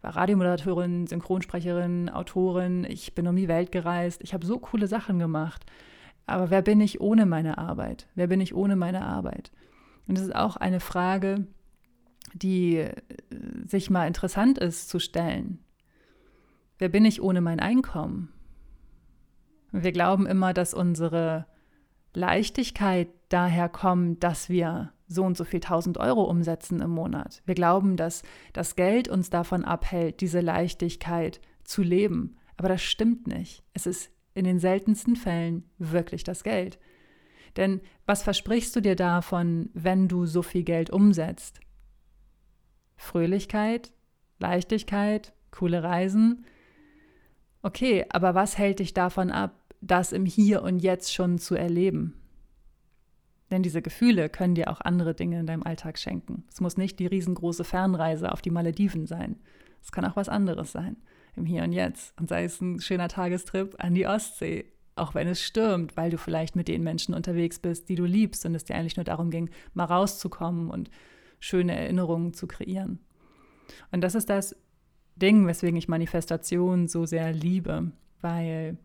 war 0.02 0.16
Radiomoderatorin, 0.16 1.06
Synchronsprecherin, 1.06 2.10
Autorin, 2.10 2.84
ich 2.84 3.14
bin 3.14 3.26
um 3.26 3.36
die 3.36 3.48
Welt 3.48 3.72
gereist, 3.72 4.20
ich 4.22 4.34
habe 4.34 4.44
so 4.44 4.58
coole 4.58 4.88
Sachen 4.88 5.18
gemacht. 5.18 5.64
Aber 6.26 6.50
wer 6.50 6.62
bin 6.62 6.80
ich 6.80 7.00
ohne 7.00 7.26
meine 7.26 7.58
Arbeit? 7.58 8.08
Wer 8.14 8.26
bin 8.26 8.40
ich 8.40 8.54
ohne 8.54 8.76
meine 8.76 9.04
Arbeit? 9.04 9.50
Und 10.06 10.18
das 10.18 10.24
ist 10.24 10.34
auch 10.34 10.56
eine 10.56 10.80
Frage, 10.80 11.46
die 12.34 12.76
äh, 12.76 12.94
sich 13.66 13.90
mal 13.90 14.06
interessant 14.06 14.58
ist 14.58 14.88
zu 14.88 14.98
stellen. 14.98 15.58
Wer 16.78 16.88
bin 16.88 17.04
ich 17.04 17.22
ohne 17.22 17.40
mein 17.40 17.60
Einkommen? 17.60 18.32
Wir 19.70 19.92
glauben 19.92 20.26
immer, 20.26 20.52
dass 20.52 20.74
unsere 20.74 21.46
Leichtigkeit 22.14 23.08
daher 23.28 23.68
kommt, 23.68 24.22
dass 24.22 24.48
wir 24.48 24.92
so 25.12 25.24
und 25.24 25.36
so 25.36 25.44
viel 25.44 25.60
tausend 25.60 25.98
Euro 25.98 26.24
umsetzen 26.24 26.80
im 26.80 26.90
Monat. 26.90 27.42
Wir 27.46 27.54
glauben, 27.54 27.96
dass 27.96 28.22
das 28.52 28.76
Geld 28.76 29.08
uns 29.08 29.30
davon 29.30 29.64
abhält, 29.64 30.20
diese 30.20 30.40
Leichtigkeit 30.40 31.40
zu 31.64 31.82
leben. 31.82 32.36
Aber 32.56 32.68
das 32.68 32.82
stimmt 32.82 33.26
nicht. 33.26 33.62
Es 33.74 33.86
ist 33.86 34.10
in 34.34 34.44
den 34.44 34.58
seltensten 34.58 35.16
Fällen 35.16 35.64
wirklich 35.78 36.24
das 36.24 36.42
Geld. 36.42 36.78
Denn 37.56 37.80
was 38.06 38.22
versprichst 38.22 38.74
du 38.74 38.80
dir 38.80 38.96
davon, 38.96 39.70
wenn 39.74 40.08
du 40.08 40.26
so 40.26 40.42
viel 40.42 40.62
Geld 40.62 40.90
umsetzt? 40.90 41.60
Fröhlichkeit, 42.96 43.92
Leichtigkeit, 44.38 45.32
coole 45.50 45.82
Reisen. 45.82 46.46
Okay, 47.62 48.06
aber 48.08 48.34
was 48.34 48.58
hält 48.58 48.78
dich 48.78 48.94
davon 48.94 49.30
ab, 49.30 49.74
das 49.80 50.12
im 50.12 50.24
Hier 50.24 50.62
und 50.62 50.78
Jetzt 50.78 51.12
schon 51.12 51.38
zu 51.38 51.54
erleben? 51.54 52.21
Denn 53.52 53.62
diese 53.62 53.82
Gefühle 53.82 54.30
können 54.30 54.54
dir 54.54 54.70
auch 54.70 54.80
andere 54.80 55.14
Dinge 55.14 55.38
in 55.38 55.46
deinem 55.46 55.62
Alltag 55.62 55.98
schenken. 55.98 56.44
Es 56.50 56.62
muss 56.62 56.78
nicht 56.78 56.98
die 56.98 57.06
riesengroße 57.06 57.64
Fernreise 57.64 58.32
auf 58.32 58.40
die 58.40 58.50
Malediven 58.50 59.06
sein. 59.06 59.36
Es 59.82 59.92
kann 59.92 60.06
auch 60.06 60.16
was 60.16 60.30
anderes 60.30 60.72
sein, 60.72 60.96
im 61.36 61.44
Hier 61.44 61.62
und 61.62 61.72
Jetzt. 61.72 62.18
Und 62.18 62.30
sei 62.30 62.44
es 62.44 62.62
ein 62.62 62.80
schöner 62.80 63.08
Tagestrip 63.08 63.74
an 63.78 63.94
die 63.94 64.06
Ostsee, 64.06 64.72
auch 64.96 65.14
wenn 65.14 65.28
es 65.28 65.42
stürmt, 65.42 65.98
weil 65.98 66.10
du 66.10 66.16
vielleicht 66.16 66.56
mit 66.56 66.66
den 66.66 66.82
Menschen 66.82 67.14
unterwegs 67.14 67.58
bist, 67.58 67.90
die 67.90 67.94
du 67.94 68.06
liebst 68.06 68.46
und 68.46 68.54
es 68.54 68.64
dir 68.64 68.74
eigentlich 68.74 68.96
nur 68.96 69.04
darum 69.04 69.30
ging, 69.30 69.50
mal 69.74 69.84
rauszukommen 69.84 70.70
und 70.70 70.90
schöne 71.38 71.76
Erinnerungen 71.76 72.32
zu 72.32 72.46
kreieren. 72.46 73.00
Und 73.90 74.00
das 74.02 74.14
ist 74.14 74.30
das 74.30 74.56
Ding, 75.16 75.46
weswegen 75.46 75.76
ich 75.76 75.88
Manifestation 75.88 76.88
so 76.88 77.04
sehr 77.04 77.34
liebe, 77.34 77.92
weil 78.22 78.78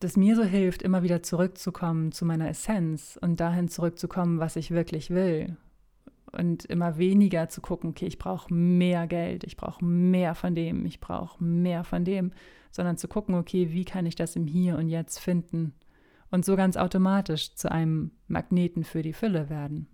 das 0.00 0.16
mir 0.16 0.36
so 0.36 0.44
hilft, 0.44 0.82
immer 0.82 1.02
wieder 1.02 1.22
zurückzukommen 1.22 2.12
zu 2.12 2.24
meiner 2.24 2.48
Essenz 2.48 3.18
und 3.20 3.40
dahin 3.40 3.68
zurückzukommen, 3.68 4.38
was 4.38 4.56
ich 4.56 4.70
wirklich 4.70 5.10
will. 5.10 5.56
Und 6.32 6.64
immer 6.66 6.98
weniger 6.98 7.48
zu 7.48 7.60
gucken, 7.60 7.90
okay, 7.90 8.06
ich 8.06 8.18
brauche 8.18 8.52
mehr 8.52 9.06
Geld, 9.06 9.44
ich 9.44 9.56
brauche 9.56 9.84
mehr 9.84 10.34
von 10.34 10.54
dem, 10.54 10.84
ich 10.84 11.00
brauche 11.00 11.42
mehr 11.42 11.82
von 11.84 12.04
dem, 12.04 12.32
sondern 12.70 12.98
zu 12.98 13.08
gucken, 13.08 13.34
okay, 13.36 13.72
wie 13.72 13.84
kann 13.84 14.04
ich 14.04 14.16
das 14.16 14.36
im 14.36 14.46
Hier 14.46 14.76
und 14.76 14.88
Jetzt 14.88 15.18
finden 15.18 15.72
und 16.30 16.44
so 16.44 16.56
ganz 16.56 16.76
automatisch 16.76 17.54
zu 17.54 17.70
einem 17.70 18.10
Magneten 18.28 18.84
für 18.84 19.02
die 19.02 19.12
Fülle 19.14 19.48
werden. 19.48 19.86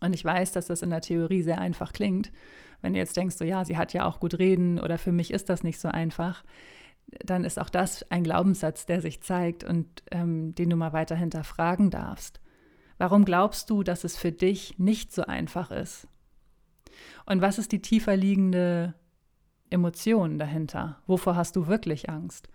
Und 0.00 0.14
ich 0.14 0.24
weiß, 0.24 0.52
dass 0.52 0.66
das 0.66 0.82
in 0.82 0.90
der 0.90 1.00
Theorie 1.00 1.42
sehr 1.42 1.60
einfach 1.60 1.92
klingt. 1.92 2.32
Wenn 2.82 2.94
du 2.94 2.98
jetzt 2.98 3.16
denkst, 3.16 3.36
so 3.36 3.44
ja, 3.44 3.64
sie 3.64 3.76
hat 3.76 3.92
ja 3.92 4.04
auch 4.04 4.20
gut 4.20 4.38
reden 4.38 4.80
oder 4.80 4.98
für 4.98 5.12
mich 5.12 5.30
ist 5.32 5.48
das 5.48 5.62
nicht 5.62 5.78
so 5.78 5.88
einfach, 5.88 6.44
dann 7.24 7.44
ist 7.44 7.58
auch 7.58 7.68
das 7.68 8.10
ein 8.10 8.24
Glaubenssatz, 8.24 8.86
der 8.86 9.00
sich 9.00 9.22
zeigt 9.22 9.64
und 9.64 10.02
ähm, 10.10 10.54
den 10.54 10.70
du 10.70 10.76
mal 10.76 10.92
weiter 10.92 11.16
hinterfragen 11.16 11.90
darfst. 11.90 12.40
Warum 12.98 13.24
glaubst 13.24 13.70
du, 13.70 13.82
dass 13.82 14.04
es 14.04 14.16
für 14.16 14.32
dich 14.32 14.78
nicht 14.78 15.12
so 15.12 15.22
einfach 15.22 15.70
ist? 15.70 16.08
Und 17.26 17.42
was 17.42 17.58
ist 17.58 17.72
die 17.72 17.82
tiefer 17.82 18.16
liegende 18.16 18.94
Emotion 19.70 20.38
dahinter? 20.38 21.02
Wovor 21.06 21.36
hast 21.36 21.56
du 21.56 21.66
wirklich 21.66 22.08
Angst? 22.08 22.48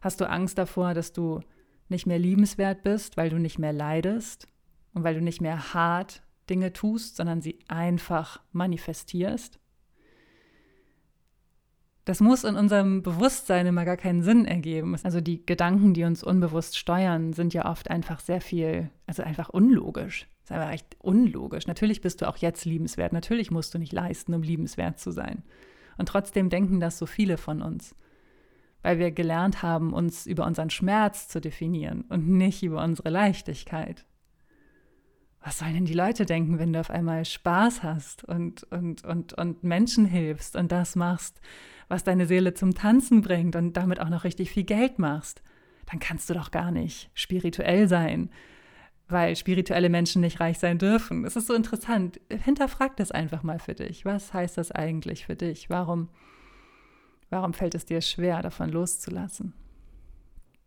Hast 0.00 0.20
du 0.20 0.28
Angst 0.28 0.58
davor, 0.58 0.94
dass 0.94 1.12
du 1.12 1.40
nicht 1.88 2.06
mehr 2.06 2.18
liebenswert 2.18 2.82
bist, 2.82 3.16
weil 3.16 3.30
du 3.30 3.38
nicht 3.38 3.58
mehr 3.58 3.72
leidest 3.72 4.48
und 4.92 5.04
weil 5.04 5.14
du 5.14 5.22
nicht 5.22 5.40
mehr 5.40 5.74
hart 5.74 6.22
Dinge 6.50 6.72
tust, 6.72 7.16
sondern 7.16 7.40
sie 7.40 7.58
einfach 7.68 8.40
manifestierst? 8.52 9.60
Das 12.06 12.20
muss 12.20 12.44
in 12.44 12.54
unserem 12.54 13.02
Bewusstsein 13.02 13.66
immer 13.66 13.84
gar 13.84 13.96
keinen 13.96 14.22
Sinn 14.22 14.44
ergeben. 14.44 14.96
Also 15.02 15.20
die 15.20 15.44
Gedanken, 15.44 15.92
die 15.92 16.04
uns 16.04 16.22
unbewusst 16.22 16.78
steuern, 16.78 17.32
sind 17.32 17.52
ja 17.52 17.68
oft 17.68 17.90
einfach 17.90 18.20
sehr 18.20 18.40
viel, 18.40 18.90
also 19.08 19.24
einfach 19.24 19.48
unlogisch. 19.48 20.28
Das 20.42 20.50
ist 20.50 20.56
einfach 20.56 20.72
echt 20.72 20.96
unlogisch. 21.00 21.66
Natürlich 21.66 22.00
bist 22.00 22.22
du 22.22 22.28
auch 22.28 22.36
jetzt 22.36 22.64
liebenswert. 22.64 23.12
Natürlich 23.12 23.50
musst 23.50 23.74
du 23.74 23.78
nicht 23.78 23.92
leisten, 23.92 24.34
um 24.34 24.42
liebenswert 24.42 25.00
zu 25.00 25.10
sein. 25.10 25.42
Und 25.98 26.08
trotzdem 26.08 26.48
denken 26.48 26.78
das 26.78 26.96
so 26.96 27.06
viele 27.06 27.38
von 27.38 27.60
uns, 27.60 27.96
weil 28.82 29.00
wir 29.00 29.10
gelernt 29.10 29.64
haben, 29.64 29.92
uns 29.92 30.26
über 30.26 30.46
unseren 30.46 30.70
Schmerz 30.70 31.26
zu 31.26 31.40
definieren 31.40 32.02
und 32.02 32.28
nicht 32.28 32.62
über 32.62 32.84
unsere 32.84 33.10
Leichtigkeit. 33.10 34.06
Was 35.40 35.58
sollen 35.58 35.74
denn 35.74 35.86
die 35.86 35.94
Leute 35.94 36.24
denken, 36.24 36.60
wenn 36.60 36.72
du 36.72 36.78
auf 36.78 36.90
einmal 36.90 37.24
Spaß 37.24 37.82
hast 37.82 38.22
und, 38.22 38.62
und, 38.64 39.02
und, 39.04 39.32
und 39.32 39.64
Menschen 39.64 40.06
hilfst 40.06 40.54
und 40.54 40.70
das 40.70 40.94
machst, 40.94 41.40
was 41.88 42.04
deine 42.04 42.26
Seele 42.26 42.54
zum 42.54 42.74
Tanzen 42.74 43.22
bringt 43.22 43.56
und 43.56 43.76
damit 43.76 44.00
auch 44.00 44.08
noch 44.08 44.24
richtig 44.24 44.50
viel 44.50 44.64
Geld 44.64 44.98
machst, 44.98 45.42
dann 45.86 46.00
kannst 46.00 46.28
du 46.28 46.34
doch 46.34 46.50
gar 46.50 46.70
nicht 46.70 47.10
spirituell 47.14 47.88
sein, 47.88 48.30
weil 49.08 49.36
spirituelle 49.36 49.88
Menschen 49.88 50.20
nicht 50.20 50.40
reich 50.40 50.58
sein 50.58 50.78
dürfen. 50.78 51.24
Es 51.24 51.36
ist 51.36 51.46
so 51.46 51.54
interessant. 51.54 52.20
Hinterfrag 52.28 52.96
das 52.96 53.12
einfach 53.12 53.42
mal 53.44 53.60
für 53.60 53.74
dich. 53.74 54.04
Was 54.04 54.34
heißt 54.34 54.58
das 54.58 54.72
eigentlich 54.72 55.26
für 55.26 55.36
dich? 55.36 55.70
Warum, 55.70 56.08
warum 57.30 57.52
fällt 57.54 57.76
es 57.76 57.84
dir 57.84 58.00
schwer, 58.00 58.42
davon 58.42 58.70
loszulassen? 58.70 59.54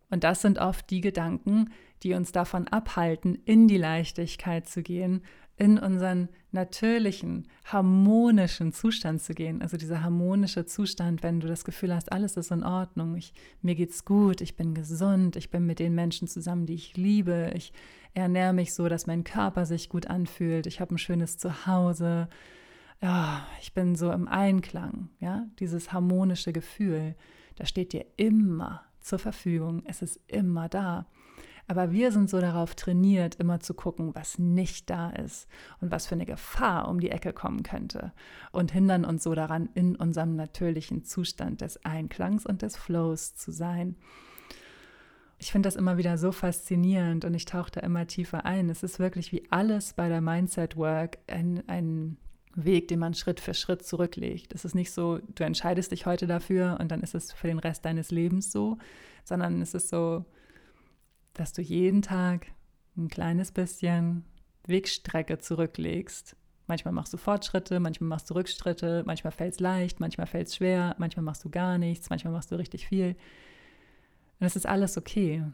Und 0.08 0.24
das 0.24 0.42
sind 0.42 0.58
oft 0.58 0.90
die 0.90 1.02
Gedanken, 1.02 1.70
die 2.02 2.14
uns 2.14 2.32
davon 2.32 2.66
abhalten, 2.66 3.38
in 3.44 3.68
die 3.68 3.76
Leichtigkeit 3.76 4.66
zu 4.66 4.82
gehen 4.82 5.22
in 5.60 5.78
unseren 5.78 6.30
natürlichen, 6.52 7.46
harmonischen 7.66 8.72
Zustand 8.72 9.20
zu 9.20 9.34
gehen. 9.34 9.60
Also 9.60 9.76
dieser 9.76 10.02
harmonische 10.02 10.64
Zustand, 10.64 11.22
wenn 11.22 11.38
du 11.38 11.48
das 11.48 11.66
Gefühl 11.66 11.94
hast, 11.94 12.10
alles 12.12 12.38
ist 12.38 12.50
in 12.50 12.64
Ordnung, 12.64 13.14
ich, 13.14 13.34
mir 13.60 13.74
geht's 13.74 14.06
gut, 14.06 14.40
ich 14.40 14.56
bin 14.56 14.72
gesund, 14.72 15.36
ich 15.36 15.50
bin 15.50 15.66
mit 15.66 15.78
den 15.78 15.94
Menschen 15.94 16.28
zusammen, 16.28 16.64
die 16.64 16.74
ich 16.74 16.96
liebe, 16.96 17.52
ich 17.54 17.74
ernähre 18.14 18.54
mich 18.54 18.72
so, 18.72 18.88
dass 18.88 19.06
mein 19.06 19.22
Körper 19.22 19.66
sich 19.66 19.90
gut 19.90 20.06
anfühlt, 20.06 20.66
ich 20.66 20.80
habe 20.80 20.94
ein 20.94 20.98
schönes 20.98 21.36
Zuhause, 21.36 22.30
ja, 23.02 23.46
ich 23.60 23.74
bin 23.74 23.96
so 23.96 24.10
im 24.12 24.28
Einklang, 24.28 25.10
ja, 25.18 25.46
dieses 25.58 25.92
harmonische 25.92 26.54
Gefühl, 26.54 27.14
das 27.56 27.68
steht 27.68 27.92
dir 27.92 28.06
immer 28.16 28.80
zur 29.02 29.18
Verfügung, 29.18 29.82
es 29.84 30.00
ist 30.00 30.20
immer 30.26 30.70
da. 30.70 31.04
Aber 31.70 31.92
wir 31.92 32.10
sind 32.10 32.28
so 32.28 32.40
darauf 32.40 32.74
trainiert, 32.74 33.36
immer 33.36 33.60
zu 33.60 33.74
gucken, 33.74 34.12
was 34.16 34.40
nicht 34.40 34.90
da 34.90 35.10
ist 35.10 35.46
und 35.80 35.92
was 35.92 36.08
für 36.08 36.16
eine 36.16 36.26
Gefahr 36.26 36.88
um 36.88 36.98
die 36.98 37.12
Ecke 37.12 37.32
kommen 37.32 37.62
könnte 37.62 38.12
und 38.50 38.72
hindern 38.72 39.04
uns 39.04 39.22
so 39.22 39.36
daran, 39.36 39.68
in 39.74 39.94
unserem 39.94 40.34
natürlichen 40.34 41.04
Zustand 41.04 41.60
des 41.60 41.84
Einklangs 41.84 42.44
und 42.44 42.62
des 42.62 42.76
Flows 42.76 43.36
zu 43.36 43.52
sein. 43.52 43.94
Ich 45.38 45.52
finde 45.52 45.68
das 45.68 45.76
immer 45.76 45.96
wieder 45.96 46.18
so 46.18 46.32
faszinierend 46.32 47.24
und 47.24 47.34
ich 47.34 47.44
tauche 47.44 47.70
da 47.70 47.82
immer 47.82 48.08
tiefer 48.08 48.44
ein. 48.44 48.68
Es 48.68 48.82
ist 48.82 48.98
wirklich 48.98 49.30
wie 49.30 49.46
alles 49.50 49.92
bei 49.92 50.08
der 50.08 50.20
Mindset 50.20 50.76
Work 50.76 51.18
ein, 51.28 51.62
ein 51.68 52.16
Weg, 52.56 52.88
den 52.88 52.98
man 52.98 53.14
Schritt 53.14 53.38
für 53.38 53.54
Schritt 53.54 53.86
zurücklegt. 53.86 54.56
Es 54.56 54.64
ist 54.64 54.74
nicht 54.74 54.90
so, 54.90 55.20
du 55.36 55.44
entscheidest 55.44 55.92
dich 55.92 56.04
heute 56.04 56.26
dafür 56.26 56.78
und 56.80 56.90
dann 56.90 57.00
ist 57.00 57.14
es 57.14 57.32
für 57.32 57.46
den 57.46 57.60
Rest 57.60 57.84
deines 57.84 58.10
Lebens 58.10 58.50
so, 58.50 58.76
sondern 59.22 59.62
es 59.62 59.72
ist 59.74 59.88
so, 59.88 60.24
dass 61.34 61.52
du 61.52 61.62
jeden 61.62 62.02
Tag 62.02 62.46
ein 62.96 63.08
kleines 63.08 63.52
bisschen 63.52 64.24
Wegstrecke 64.66 65.38
zurücklegst. 65.38 66.36
Manchmal 66.66 66.94
machst 66.94 67.12
du 67.12 67.16
Fortschritte, 67.16 67.80
manchmal 67.80 68.08
machst 68.08 68.30
du 68.30 68.34
Rückschritte, 68.34 69.02
manchmal 69.06 69.32
fällt 69.32 69.54
es 69.54 69.60
leicht, 69.60 69.98
manchmal 69.98 70.26
fällt 70.26 70.48
es 70.48 70.56
schwer, 70.56 70.94
manchmal 70.98 71.24
machst 71.24 71.44
du 71.44 71.50
gar 71.50 71.78
nichts, 71.78 72.10
manchmal 72.10 72.32
machst 72.32 72.52
du 72.52 72.56
richtig 72.56 72.86
viel. 72.86 73.16
Und 74.38 74.46
es 74.46 74.56
ist 74.56 74.66
alles 74.66 74.96
okay. 74.96 75.44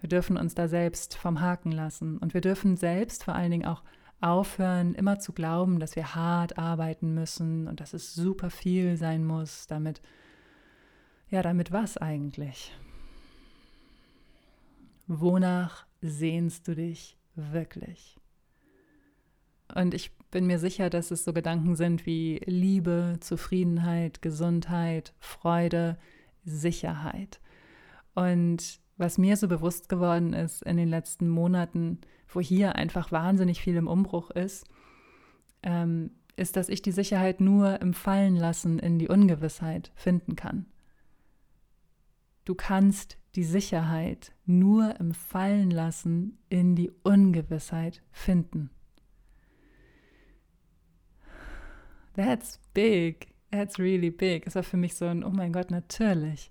Wir 0.00 0.08
dürfen 0.08 0.36
uns 0.36 0.54
da 0.54 0.68
selbst 0.68 1.16
vom 1.16 1.40
Haken 1.40 1.72
lassen 1.72 2.18
und 2.18 2.34
wir 2.34 2.40
dürfen 2.40 2.76
selbst 2.76 3.24
vor 3.24 3.34
allen 3.34 3.50
Dingen 3.50 3.66
auch 3.66 3.82
aufhören, 4.20 4.94
immer 4.94 5.18
zu 5.18 5.32
glauben, 5.32 5.80
dass 5.80 5.96
wir 5.96 6.14
hart 6.14 6.58
arbeiten 6.58 7.14
müssen 7.14 7.66
und 7.66 7.80
dass 7.80 7.94
es 7.94 8.14
super 8.14 8.50
viel 8.50 8.96
sein 8.96 9.24
muss, 9.24 9.66
damit, 9.66 10.02
ja, 11.30 11.42
damit 11.42 11.72
was 11.72 11.96
eigentlich? 11.96 12.74
Wonach 15.12 15.86
sehnst 16.02 16.68
du 16.68 16.76
dich 16.76 17.18
wirklich? 17.34 18.16
Und 19.74 19.92
ich 19.92 20.16
bin 20.30 20.46
mir 20.46 20.60
sicher, 20.60 20.88
dass 20.88 21.10
es 21.10 21.24
so 21.24 21.32
Gedanken 21.32 21.74
sind 21.74 22.06
wie 22.06 22.40
Liebe, 22.46 23.16
Zufriedenheit, 23.18 24.22
Gesundheit, 24.22 25.12
Freude, 25.18 25.98
Sicherheit. 26.44 27.40
Und 28.14 28.78
was 28.98 29.18
mir 29.18 29.36
so 29.36 29.48
bewusst 29.48 29.88
geworden 29.88 30.32
ist 30.32 30.62
in 30.62 30.76
den 30.76 30.88
letzten 30.88 31.28
Monaten, 31.28 31.98
wo 32.28 32.40
hier 32.40 32.76
einfach 32.76 33.10
wahnsinnig 33.10 33.60
viel 33.60 33.74
im 33.74 33.88
Umbruch 33.88 34.30
ist, 34.30 34.64
ähm, 35.64 36.12
ist, 36.36 36.54
dass 36.54 36.68
ich 36.68 36.82
die 36.82 36.92
Sicherheit 36.92 37.40
nur 37.40 37.80
im 37.80 37.94
Fallenlassen 37.94 38.78
in 38.78 39.00
die 39.00 39.08
Ungewissheit 39.08 39.90
finden 39.96 40.36
kann. 40.36 40.66
Du 42.44 42.54
kannst 42.54 43.19
die 43.36 43.44
Sicherheit 43.44 44.32
nur 44.44 44.98
im 44.98 45.14
Fallenlassen 45.14 46.38
in 46.48 46.74
die 46.74 46.90
Ungewissheit 47.02 48.02
finden. 48.10 48.70
That's 52.16 52.60
big. 52.74 53.28
That's 53.50 53.78
really 53.78 54.10
big. 54.10 54.46
Es 54.46 54.54
war 54.54 54.62
für 54.62 54.76
mich 54.76 54.94
so 54.94 55.06
ein, 55.06 55.24
oh 55.24 55.30
mein 55.30 55.52
Gott, 55.52 55.70
natürlich. 55.70 56.50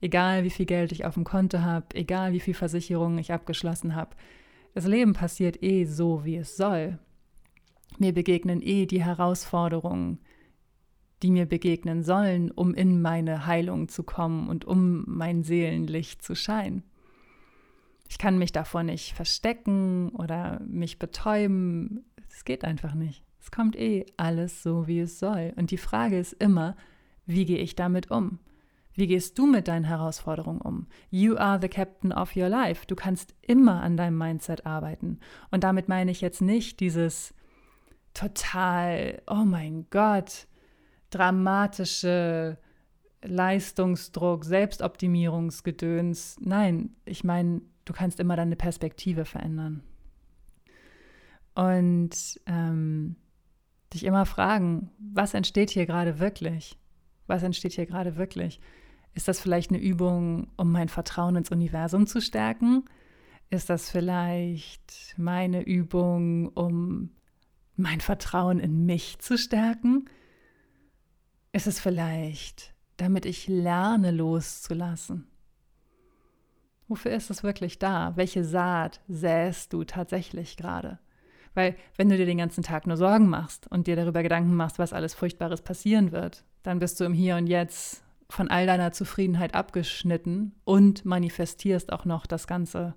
Egal 0.00 0.44
wie 0.44 0.50
viel 0.50 0.66
Geld 0.66 0.92
ich 0.92 1.04
auf 1.04 1.14
dem 1.14 1.24
Konto 1.24 1.60
habe, 1.60 1.86
egal 1.94 2.32
wie 2.32 2.40
viel 2.40 2.54
Versicherungen 2.54 3.18
ich 3.18 3.32
abgeschlossen 3.32 3.94
habe, 3.94 4.14
das 4.74 4.86
Leben 4.86 5.14
passiert 5.14 5.62
eh 5.62 5.84
so, 5.84 6.24
wie 6.24 6.36
es 6.36 6.56
soll. 6.56 6.98
Mir 7.98 8.12
begegnen 8.12 8.60
eh 8.60 8.84
die 8.84 9.02
Herausforderungen, 9.02 10.18
die 11.22 11.30
mir 11.30 11.46
begegnen 11.46 12.02
sollen, 12.02 12.50
um 12.50 12.74
in 12.74 13.00
meine 13.00 13.46
Heilung 13.46 13.88
zu 13.88 14.02
kommen 14.02 14.48
und 14.48 14.64
um 14.64 15.04
mein 15.06 15.42
Seelenlicht 15.42 16.22
zu 16.22 16.34
scheinen. 16.34 16.82
Ich 18.08 18.18
kann 18.18 18.38
mich 18.38 18.52
davor 18.52 18.82
nicht 18.82 19.14
verstecken 19.14 20.10
oder 20.10 20.60
mich 20.66 20.98
betäuben. 20.98 22.04
Es 22.28 22.44
geht 22.44 22.64
einfach 22.64 22.94
nicht. 22.94 23.24
Es 23.40 23.50
kommt 23.50 23.76
eh 23.76 24.06
alles 24.16 24.62
so, 24.62 24.86
wie 24.86 25.00
es 25.00 25.18
soll. 25.18 25.52
Und 25.56 25.70
die 25.70 25.78
Frage 25.78 26.18
ist 26.18 26.32
immer, 26.34 26.76
wie 27.26 27.44
gehe 27.44 27.58
ich 27.58 27.74
damit 27.74 28.10
um? 28.10 28.38
Wie 28.94 29.06
gehst 29.06 29.38
du 29.38 29.46
mit 29.46 29.68
deinen 29.68 29.84
Herausforderungen 29.84 30.60
um? 30.60 30.86
You 31.10 31.36
are 31.36 31.60
the 31.60 31.68
captain 31.68 32.12
of 32.12 32.34
your 32.34 32.48
life. 32.48 32.86
Du 32.86 32.96
kannst 32.96 33.34
immer 33.42 33.82
an 33.82 33.96
deinem 33.96 34.16
Mindset 34.16 34.64
arbeiten. 34.64 35.20
Und 35.50 35.64
damit 35.64 35.88
meine 35.88 36.10
ich 36.10 36.20
jetzt 36.20 36.40
nicht 36.40 36.80
dieses 36.80 37.34
total, 38.14 39.20
oh 39.26 39.44
mein 39.44 39.86
Gott, 39.90 40.46
dramatische 41.10 42.58
Leistungsdruck, 43.22 44.44
Selbstoptimierungsgedöns. 44.44 46.36
Nein, 46.40 46.90
ich 47.04 47.24
meine, 47.24 47.62
du 47.84 47.92
kannst 47.92 48.20
immer 48.20 48.36
deine 48.36 48.56
Perspektive 48.56 49.24
verändern. 49.24 49.82
Und 51.54 52.40
ähm, 52.46 53.16
dich 53.92 54.04
immer 54.04 54.26
fragen, 54.26 54.90
was 54.98 55.34
entsteht 55.34 55.70
hier 55.70 55.86
gerade 55.86 56.18
wirklich? 56.18 56.78
Was 57.26 57.42
entsteht 57.42 57.72
hier 57.72 57.86
gerade 57.86 58.16
wirklich? 58.16 58.60
Ist 59.14 59.28
das 59.28 59.40
vielleicht 59.40 59.70
eine 59.70 59.80
Übung, 59.80 60.48
um 60.56 60.70
mein 60.70 60.88
Vertrauen 60.88 61.36
ins 61.36 61.50
Universum 61.50 62.06
zu 62.06 62.20
stärken? 62.20 62.84
Ist 63.48 63.70
das 63.70 63.90
vielleicht 63.90 65.14
meine 65.16 65.62
Übung, 65.62 66.48
um 66.48 67.10
mein 67.76 68.00
Vertrauen 68.00 68.58
in 68.58 68.84
mich 68.84 69.18
zu 69.18 69.38
stärken? 69.38 70.10
Ist 71.56 71.66
es 71.66 71.80
vielleicht, 71.80 72.74
damit 72.98 73.24
ich 73.24 73.48
lerne 73.48 74.10
loszulassen? 74.10 75.26
Wofür 76.86 77.12
ist 77.12 77.30
es 77.30 77.42
wirklich 77.42 77.78
da? 77.78 78.12
Welche 78.14 78.44
Saat 78.44 79.00
säst 79.08 79.72
du 79.72 79.84
tatsächlich 79.84 80.58
gerade? 80.58 80.98
Weil 81.54 81.74
wenn 81.96 82.10
du 82.10 82.18
dir 82.18 82.26
den 82.26 82.36
ganzen 82.36 82.62
Tag 82.62 82.86
nur 82.86 82.98
Sorgen 82.98 83.30
machst 83.30 83.72
und 83.72 83.86
dir 83.86 83.96
darüber 83.96 84.22
Gedanken 84.22 84.54
machst, 84.54 84.78
was 84.78 84.92
alles 84.92 85.14
Furchtbares 85.14 85.62
passieren 85.62 86.12
wird, 86.12 86.44
dann 86.62 86.78
bist 86.78 87.00
du 87.00 87.04
im 87.04 87.14
Hier 87.14 87.36
und 87.36 87.46
Jetzt 87.46 88.04
von 88.28 88.50
all 88.50 88.66
deiner 88.66 88.92
Zufriedenheit 88.92 89.54
abgeschnitten 89.54 90.54
und 90.64 91.06
manifestierst 91.06 91.90
auch 91.90 92.04
noch 92.04 92.26
das 92.26 92.46
ganze 92.46 92.94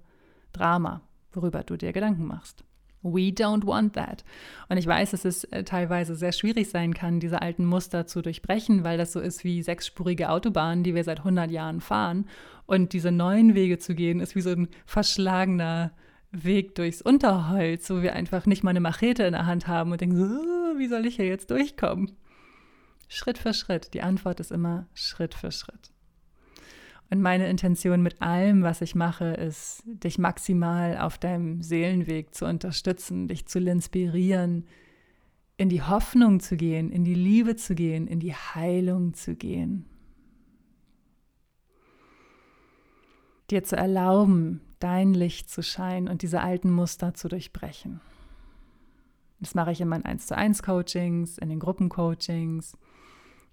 Drama, 0.52 1.00
worüber 1.32 1.64
du 1.64 1.78
dir 1.78 1.94
Gedanken 1.94 2.26
machst. 2.26 2.66
We 3.02 3.32
don't 3.32 3.66
want 3.66 3.94
that. 3.94 4.24
Und 4.68 4.78
ich 4.78 4.86
weiß, 4.86 5.12
dass 5.12 5.26
es 5.26 5.46
äh, 5.46 5.64
teilweise 5.64 6.16
sehr 6.16 6.32
schwierig 6.32 6.70
sein 6.70 6.94
kann, 6.94 7.20
diese 7.20 7.42
alten 7.42 7.66
Muster 7.66 8.08
zu 8.08 8.22
durchbrechen, 8.22 8.84
weil 8.84 8.98
das 8.98 9.14
so 9.14 9.20
ist 9.20 9.44
wie 9.44 9.64
sechsspurige 9.64 10.30
Autobahnen, 10.30 10.84
die 10.84 10.96
wir 10.96 11.04
seit 11.04 11.20
100 11.20 11.50
Jahren 11.50 11.80
fahren. 11.80 12.28
Und 12.66 12.94
diese 12.94 13.12
neuen 13.12 13.56
Wege 13.56 13.80
zu 13.80 13.96
gehen, 13.96 14.20
ist 14.20 14.36
wie 14.36 14.42
so 14.42 14.52
ein 14.52 14.68
verschlagener 14.86 15.92
Weg 16.32 16.76
durchs 16.76 17.02
Unterholz, 17.02 17.90
wo 17.90 18.02
wir 18.02 18.14
einfach 18.14 18.46
nicht 18.46 18.64
mal 18.64 18.72
eine 18.72 18.82
Machete 18.82 19.24
in 19.24 19.34
der 19.34 19.46
Hand 19.46 19.68
haben 19.68 19.92
und 19.92 20.02
denken 20.02 20.18
so, 20.18 20.26
oh, 20.26 20.78
wie 20.78 20.88
soll 20.88 21.06
ich 21.06 21.16
hier 21.16 21.26
jetzt 21.26 21.50
durchkommen? 21.50 22.12
Schritt 23.08 23.40
für 23.40 23.54
Schritt. 23.54 23.94
Die 23.94 24.04
Antwort 24.04 24.40
ist 24.40 24.52
immer 24.52 24.88
Schritt 24.94 25.34
für 25.34 25.52
Schritt. 25.52 25.92
Und 27.12 27.22
meine 27.22 27.50
Intention 27.50 28.04
mit 28.04 28.22
allem, 28.22 28.62
was 28.62 28.82
ich 28.82 28.94
mache, 28.94 29.26
ist, 29.26 29.82
dich 29.86 30.20
maximal 30.20 31.00
auf 31.00 31.18
deinem 31.18 31.64
Seelenweg 31.64 32.36
zu 32.36 32.46
unterstützen, 32.46 33.28
dich 33.28 33.48
zu 33.48 33.60
inspirieren, 33.60 34.66
in 35.58 35.70
die 35.70 35.82
Hoffnung 35.82 36.40
zu 36.40 36.56
gehen, 36.56 36.92
in 36.92 37.04
die 37.04 37.16
Liebe 37.16 37.56
zu 37.56 37.74
gehen, 37.74 38.08
in 38.08 38.20
die 38.20 38.34
Heilung 38.34 39.14
zu 39.16 39.36
gehen. 39.36 39.86
Dir 43.50 43.64
zu 43.64 43.76
erlauben, 43.76 44.62
dein 44.80 45.14
Licht 45.16 45.50
zu 45.50 45.64
scheinen 45.64 46.08
und 46.08 46.22
diese 46.22 46.42
alten 46.42 46.70
Muster 46.70 47.16
zu 47.16 47.28
durchbrechen. 47.28 48.02
Das 49.40 49.56
mache 49.56 49.72
ich 49.72 49.82
in 49.82 49.88
meinen 49.88 50.06
1 50.06 50.28
zu 50.28 50.38
1 50.38 50.62
Coachings, 50.62 51.40
in 51.40 51.50
den 51.50 51.60
Gruppencoachings 51.60 52.78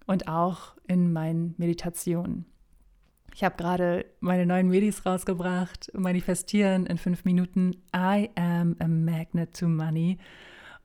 und 0.07 0.29
auch 0.29 0.77
in 0.87 1.13
meinen 1.13 1.55
Meditationen. 1.57 2.45
Ich 3.35 3.45
habe 3.45 3.57
gerade 3.57 4.07
meine 4.21 4.47
neuen 4.47 4.69
Medis 4.69 5.05
rausgebracht, 5.05 5.91
manifestieren 5.95 6.87
in 6.87 6.99
fünf 6.99 7.25
Minuten. 7.25 7.77
I 7.95 8.31
am 8.35 8.77
a 8.79 8.89
magnet 8.89 9.59
to 9.59 9.69
money. 9.69 10.19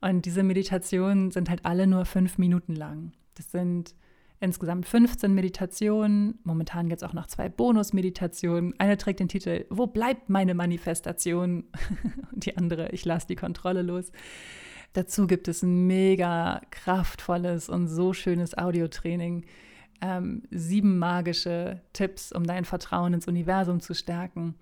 Und 0.01 0.25
diese 0.25 0.43
Meditationen 0.43 1.31
sind 1.31 1.49
halt 1.49 1.65
alle 1.65 1.87
nur 1.87 2.05
fünf 2.05 2.37
Minuten 2.37 2.75
lang. 2.75 3.13
Das 3.35 3.51
sind 3.51 3.95
insgesamt 4.41 4.87
15 4.87 5.33
Meditationen. 5.33 6.39
Momentan 6.43 6.89
gibt 6.89 7.01
es 7.01 7.07
auch 7.07 7.13
noch 7.13 7.27
zwei 7.27 7.47
Bonus-Meditationen. 7.47 8.73
Eine 8.79 8.97
trägt 8.97 9.19
den 9.19 9.29
Titel 9.29 9.65
Wo 9.69 9.87
bleibt 9.87 10.29
meine 10.29 10.55
Manifestation? 10.55 11.65
Und 12.33 12.45
die 12.45 12.57
andere 12.57 12.89
Ich 12.89 13.05
lasse 13.05 13.27
die 13.27 13.35
Kontrolle 13.35 13.83
los. 13.83 14.11
Dazu 14.93 15.27
gibt 15.27 15.47
es 15.47 15.63
ein 15.63 15.87
mega 15.87 16.59
kraftvolles 16.69 17.69
und 17.69 17.87
so 17.87 18.11
schönes 18.11 18.57
Audiotraining 18.57 19.45
ähm, 20.01 20.43
sieben 20.51 20.99
magische 20.99 21.81
Tipps, 21.93 22.31
um 22.31 22.45
dein 22.45 22.65
Vertrauen 22.65 23.13
ins 23.13 23.27
Universum 23.27 23.79
zu 23.79 23.95
stärken. 23.95 24.55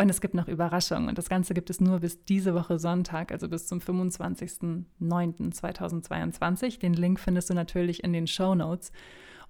Und 0.00 0.10
es 0.10 0.20
gibt 0.20 0.34
noch 0.34 0.46
Überraschungen. 0.46 1.08
Und 1.08 1.18
das 1.18 1.28
Ganze 1.28 1.54
gibt 1.54 1.70
es 1.70 1.80
nur 1.80 1.98
bis 1.98 2.24
diese 2.24 2.54
Woche 2.54 2.78
Sonntag, 2.78 3.32
also 3.32 3.48
bis 3.48 3.66
zum 3.66 3.80
25.09.2022. 3.80 6.78
Den 6.78 6.94
Link 6.94 7.18
findest 7.18 7.50
du 7.50 7.54
natürlich 7.54 8.04
in 8.04 8.12
den 8.12 8.28
Show 8.28 8.54
Notes. 8.54 8.92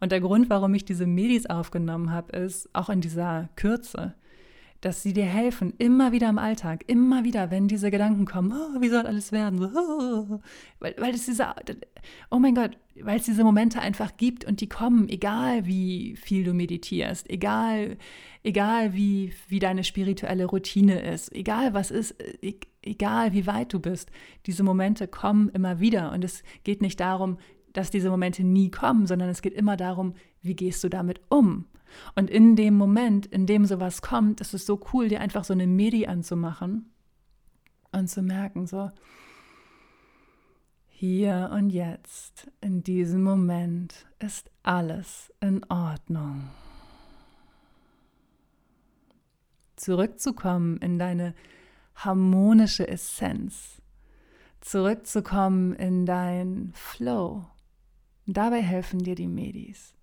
Und 0.01 0.11
der 0.13 0.21
Grund, 0.21 0.49
warum 0.49 0.73
ich 0.75 0.87
diese 0.87 1.07
Medis 1.07 1.47
aufgenommen 1.47 2.13
habe, 2.13 2.37
ist 2.37 2.71
auch 2.73 2.89
in 2.89 3.03
dieser 3.03 3.51
Kürze 3.57 4.15
dass 4.81 5.03
sie 5.03 5.13
dir 5.13 5.25
helfen, 5.25 5.75
immer 5.79 6.13
wieder 6.13 6.29
im 6.29 6.39
Alltag, 6.39 6.85
immer 6.87 7.25
wieder, 7.25 7.51
wenn 7.51 7.67
diese 7.67 7.91
Gedanken 7.91 8.27
kommen, 8.27 8.53
oh, 8.53 8.81
wie 8.81 8.89
soll 8.89 9.07
alles 9.07 9.33
werden, 9.33 9.65
oh, 9.65 10.41
weil, 10.79 10.95
weil 10.99 11.15
es 11.15 11.27
diese, 11.27 11.53
oh 12.31 12.39
mein 12.39 12.55
Gott, 12.55 12.79
weil 13.03 13.19
es 13.19 13.25
diese 13.25 13.43
Momente 13.43 13.81
einfach 13.81 14.17
gibt 14.17 14.45
und 14.45 14.61
die 14.61 14.69
kommen, 14.69 15.09
egal 15.09 15.67
wie 15.67 16.17
viel 16.17 16.45
du 16.45 16.55
meditierst, 16.55 17.29
egal, 17.29 17.97
egal 18.45 18.95
wie, 18.95 19.33
wie 19.49 19.59
deine 19.59 19.83
spirituelle 19.83 20.47
Routine 20.47 21.01
ist, 21.01 21.35
egal 21.35 21.75
was 21.75 21.91
ist, 21.91 22.15
e, 22.43 22.55
egal 22.83 23.33
wie 23.33 23.47
weit 23.47 23.73
du 23.73 23.81
bist, 23.81 24.11
diese 24.47 24.63
Momente 24.63 25.09
kommen 25.09 25.49
immer 25.51 25.81
wieder. 25.81 26.13
Und 26.13 26.25
es 26.25 26.43
geht 26.63 26.83
nicht 26.83 27.01
darum, 27.01 27.39
dass 27.73 27.91
diese 27.91 28.11
Momente 28.11 28.45
nie 28.45 28.71
kommen, 28.71 29.07
sondern 29.07 29.29
es 29.29 29.43
geht 29.43 29.55
immer 29.55 29.77
darum, 29.77 30.15
wie 30.43 30.55
gehst 30.55 30.83
du 30.85 30.89
damit 30.89 31.21
um. 31.29 31.67
Und 32.15 32.31
in 32.31 32.57
dem 32.57 32.75
Moment, 32.75 33.27
in 33.27 33.47
dem 33.47 33.65
sowas 33.65 34.03
kommt, 34.03 34.41
ist 34.41 34.55
es 34.55 34.67
so 34.67 34.81
cool, 34.93 35.09
dir 35.09 35.21
einfach 35.21 35.45
so 35.45 35.53
eine 35.53 35.67
Medi 35.67 36.07
anzumachen 36.07 36.91
und 37.93 38.09
zu 38.09 38.23
merken, 38.23 38.67
so, 38.67 38.91
hier 40.89 41.51
und 41.53 41.71
jetzt, 41.71 42.51
in 42.61 42.83
diesem 42.83 43.23
Moment 43.23 44.07
ist 44.19 44.51
alles 44.65 45.33
in 45.41 45.65
Ordnung. 45.71 46.51
Zurückzukommen 49.77 50.79
in 50.79 50.99
deine 50.99 51.35
harmonische 51.95 52.89
Essenz, 52.89 53.81
zurückzukommen 54.61 55.73
in 55.75 56.05
dein 56.05 56.73
Flow. 56.75 57.47
Dabei 58.27 58.61
helfen 58.61 58.99
dir 58.99 59.15
die 59.15 59.29
Medis. 59.29 59.95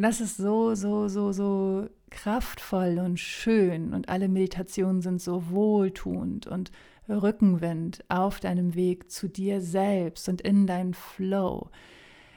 Das 0.00 0.20
ist 0.20 0.36
so, 0.36 0.76
so, 0.76 1.08
so, 1.08 1.32
so 1.32 1.88
kraftvoll 2.10 3.00
und 3.00 3.18
schön 3.18 3.92
und 3.92 4.08
alle 4.08 4.28
Meditationen 4.28 5.02
sind 5.02 5.20
so 5.20 5.50
wohltuend 5.50 6.46
und 6.46 6.70
Rückenwind 7.08 8.04
auf 8.08 8.38
deinem 8.38 8.76
Weg 8.76 9.10
zu 9.10 9.28
dir 9.28 9.60
selbst 9.60 10.28
und 10.28 10.40
in 10.40 10.68
dein 10.68 10.94
Flow. 10.94 11.70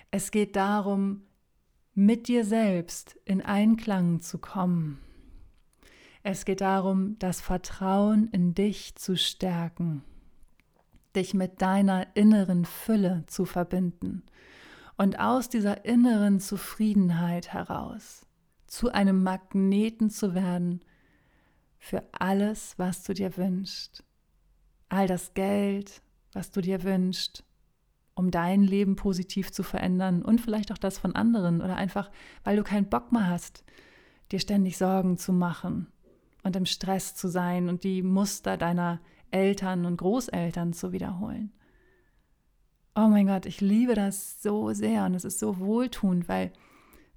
Es 0.09 0.31
geht 0.31 0.55
darum, 0.55 1.21
mit 1.93 2.27
dir 2.27 2.45
selbst 2.45 3.15
in 3.25 3.43
Einklang 3.43 4.21
zu 4.21 4.39
kommen. 4.39 4.99
Es 6.23 6.45
geht 6.45 6.61
darum, 6.61 7.19
das 7.19 7.41
Vertrauen 7.41 8.27
in 8.31 8.55
dich 8.55 8.95
zu 8.95 9.15
stärken, 9.15 10.03
dich 11.15 11.35
mit 11.35 11.61
deiner 11.61 12.07
inneren 12.15 12.65
Fülle 12.65 13.23
zu 13.27 13.45
verbinden 13.45 14.23
und 15.01 15.17
aus 15.17 15.49
dieser 15.49 15.83
inneren 15.83 16.39
Zufriedenheit 16.39 17.53
heraus 17.53 18.27
zu 18.67 18.93
einem 18.93 19.23
Magneten 19.23 20.11
zu 20.11 20.35
werden 20.35 20.85
für 21.79 22.03
alles, 22.11 22.75
was 22.77 23.01
du 23.01 23.15
dir 23.15 23.35
wünschst. 23.35 24.03
All 24.89 25.07
das 25.07 25.33
Geld, 25.33 26.03
was 26.33 26.51
du 26.51 26.61
dir 26.61 26.83
wünschst, 26.83 27.43
um 28.13 28.29
dein 28.29 28.61
Leben 28.61 28.95
positiv 28.95 29.51
zu 29.51 29.63
verändern 29.63 30.21
und 30.21 30.39
vielleicht 30.39 30.71
auch 30.71 30.77
das 30.77 30.99
von 30.99 31.15
anderen 31.15 31.63
oder 31.63 31.77
einfach, 31.77 32.11
weil 32.43 32.57
du 32.57 32.63
keinen 32.63 32.87
Bock 32.87 33.11
mehr 33.11 33.25
hast, 33.25 33.63
dir 34.31 34.39
ständig 34.39 34.77
Sorgen 34.77 35.17
zu 35.17 35.33
machen 35.33 35.87
und 36.43 36.55
im 36.55 36.67
Stress 36.67 37.15
zu 37.15 37.27
sein 37.27 37.69
und 37.69 37.83
die 37.83 38.03
Muster 38.03 38.55
deiner 38.55 39.01
Eltern 39.31 39.87
und 39.87 39.97
Großeltern 39.97 40.73
zu 40.73 40.91
wiederholen. 40.91 41.51
Oh 43.03 43.07
mein 43.07 43.25
Gott, 43.25 43.47
ich 43.47 43.61
liebe 43.61 43.95
das 43.95 44.43
so 44.43 44.73
sehr 44.73 45.05
und 45.05 45.15
es 45.15 45.25
ist 45.25 45.39
so 45.39 45.57
wohltuend, 45.57 46.29
weil 46.29 46.53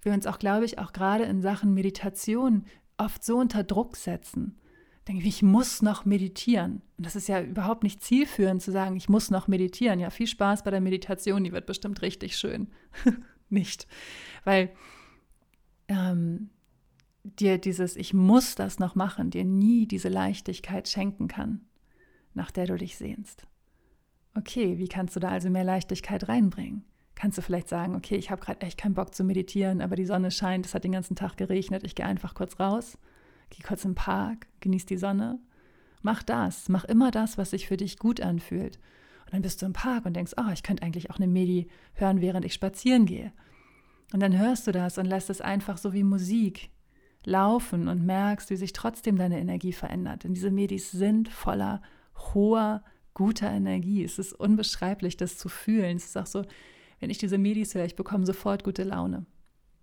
wir 0.00 0.14
uns 0.14 0.26
auch, 0.26 0.38
glaube 0.38 0.64
ich, 0.64 0.78
auch 0.78 0.94
gerade 0.94 1.24
in 1.24 1.42
Sachen 1.42 1.74
Meditation 1.74 2.64
oft 2.96 3.22
so 3.22 3.36
unter 3.36 3.64
Druck 3.64 3.96
setzen. 3.96 4.58
Denke 5.06 5.20
ich, 5.20 5.28
ich 5.28 5.42
muss 5.42 5.82
noch 5.82 6.06
meditieren. 6.06 6.80
Und 6.96 7.04
das 7.04 7.16
ist 7.16 7.28
ja 7.28 7.42
überhaupt 7.42 7.82
nicht 7.82 8.02
zielführend 8.02 8.62
zu 8.62 8.72
sagen, 8.72 8.96
ich 8.96 9.10
muss 9.10 9.30
noch 9.30 9.46
meditieren. 9.46 10.00
Ja, 10.00 10.08
viel 10.08 10.26
Spaß 10.26 10.64
bei 10.64 10.70
der 10.70 10.80
Meditation, 10.80 11.44
die 11.44 11.52
wird 11.52 11.66
bestimmt 11.66 12.00
richtig 12.00 12.38
schön. 12.38 12.68
nicht. 13.50 13.86
Weil 14.44 14.72
ähm, 15.88 16.48
dir 17.24 17.58
dieses 17.58 17.96
Ich 17.96 18.14
muss 18.14 18.54
das 18.54 18.78
noch 18.78 18.94
machen, 18.94 19.28
dir 19.28 19.44
nie 19.44 19.86
diese 19.86 20.08
Leichtigkeit 20.08 20.88
schenken 20.88 21.28
kann, 21.28 21.60
nach 22.32 22.50
der 22.50 22.68
du 22.68 22.78
dich 22.78 22.96
sehnst. 22.96 23.46
Okay, 24.36 24.78
wie 24.78 24.88
kannst 24.88 25.14
du 25.14 25.20
da 25.20 25.28
also 25.28 25.48
mehr 25.48 25.64
Leichtigkeit 25.64 26.28
reinbringen? 26.28 26.84
Kannst 27.14 27.38
du 27.38 27.42
vielleicht 27.42 27.68
sagen, 27.68 27.94
okay, 27.94 28.16
ich 28.16 28.30
habe 28.30 28.42
gerade 28.42 28.60
echt 28.62 28.78
keinen 28.78 28.94
Bock 28.94 29.14
zu 29.14 29.22
meditieren, 29.22 29.80
aber 29.80 29.94
die 29.94 30.04
Sonne 30.04 30.30
scheint, 30.30 30.66
es 30.66 30.74
hat 30.74 30.82
den 30.82 30.92
ganzen 30.92 31.14
Tag 31.14 31.36
geregnet, 31.36 31.84
ich 31.84 31.94
gehe 31.94 32.06
einfach 32.06 32.34
kurz 32.34 32.58
raus, 32.58 32.98
gehe 33.50 33.64
kurz 33.64 33.84
im 33.84 33.94
Park, 33.94 34.48
genieße 34.60 34.86
die 34.86 34.96
Sonne. 34.96 35.38
Mach 36.02 36.22
das, 36.22 36.68
mach 36.68 36.84
immer 36.84 37.10
das, 37.10 37.38
was 37.38 37.50
sich 37.50 37.68
für 37.68 37.76
dich 37.76 37.98
gut 37.98 38.20
anfühlt. 38.20 38.78
Und 39.26 39.34
dann 39.34 39.42
bist 39.42 39.62
du 39.62 39.66
im 39.66 39.72
Park 39.72 40.04
und 40.04 40.14
denkst, 40.14 40.32
oh, 40.36 40.50
ich 40.52 40.62
könnte 40.62 40.82
eigentlich 40.82 41.10
auch 41.10 41.16
eine 41.16 41.28
Medi 41.28 41.68
hören, 41.94 42.20
während 42.20 42.44
ich 42.44 42.52
spazieren 42.52 43.06
gehe. 43.06 43.32
Und 44.12 44.20
dann 44.20 44.36
hörst 44.36 44.66
du 44.66 44.72
das 44.72 44.98
und 44.98 45.06
lässt 45.06 45.30
es 45.30 45.40
einfach 45.40 45.78
so 45.78 45.92
wie 45.92 46.04
Musik 46.04 46.70
laufen 47.24 47.88
und 47.88 48.04
merkst, 48.04 48.50
wie 48.50 48.56
sich 48.56 48.72
trotzdem 48.72 49.16
deine 49.16 49.40
Energie 49.40 49.72
verändert. 49.72 50.24
Denn 50.24 50.34
diese 50.34 50.50
Medis 50.50 50.90
sind 50.90 51.28
voller 51.28 51.80
hoher, 52.34 52.82
guter 53.14 53.50
Energie. 53.50 54.04
Es 54.04 54.18
ist 54.18 54.32
unbeschreiblich, 54.32 55.16
das 55.16 55.38
zu 55.38 55.48
fühlen. 55.48 55.96
Es 55.96 56.06
ist 56.06 56.18
auch 56.18 56.26
so, 56.26 56.44
wenn 57.00 57.10
ich 57.10 57.18
diese 57.18 57.38
Medis 57.38 57.74
höre, 57.74 57.84
ich 57.84 57.96
bekomme 57.96 58.26
sofort 58.26 58.64
gute 58.64 58.82
Laune. 58.82 59.26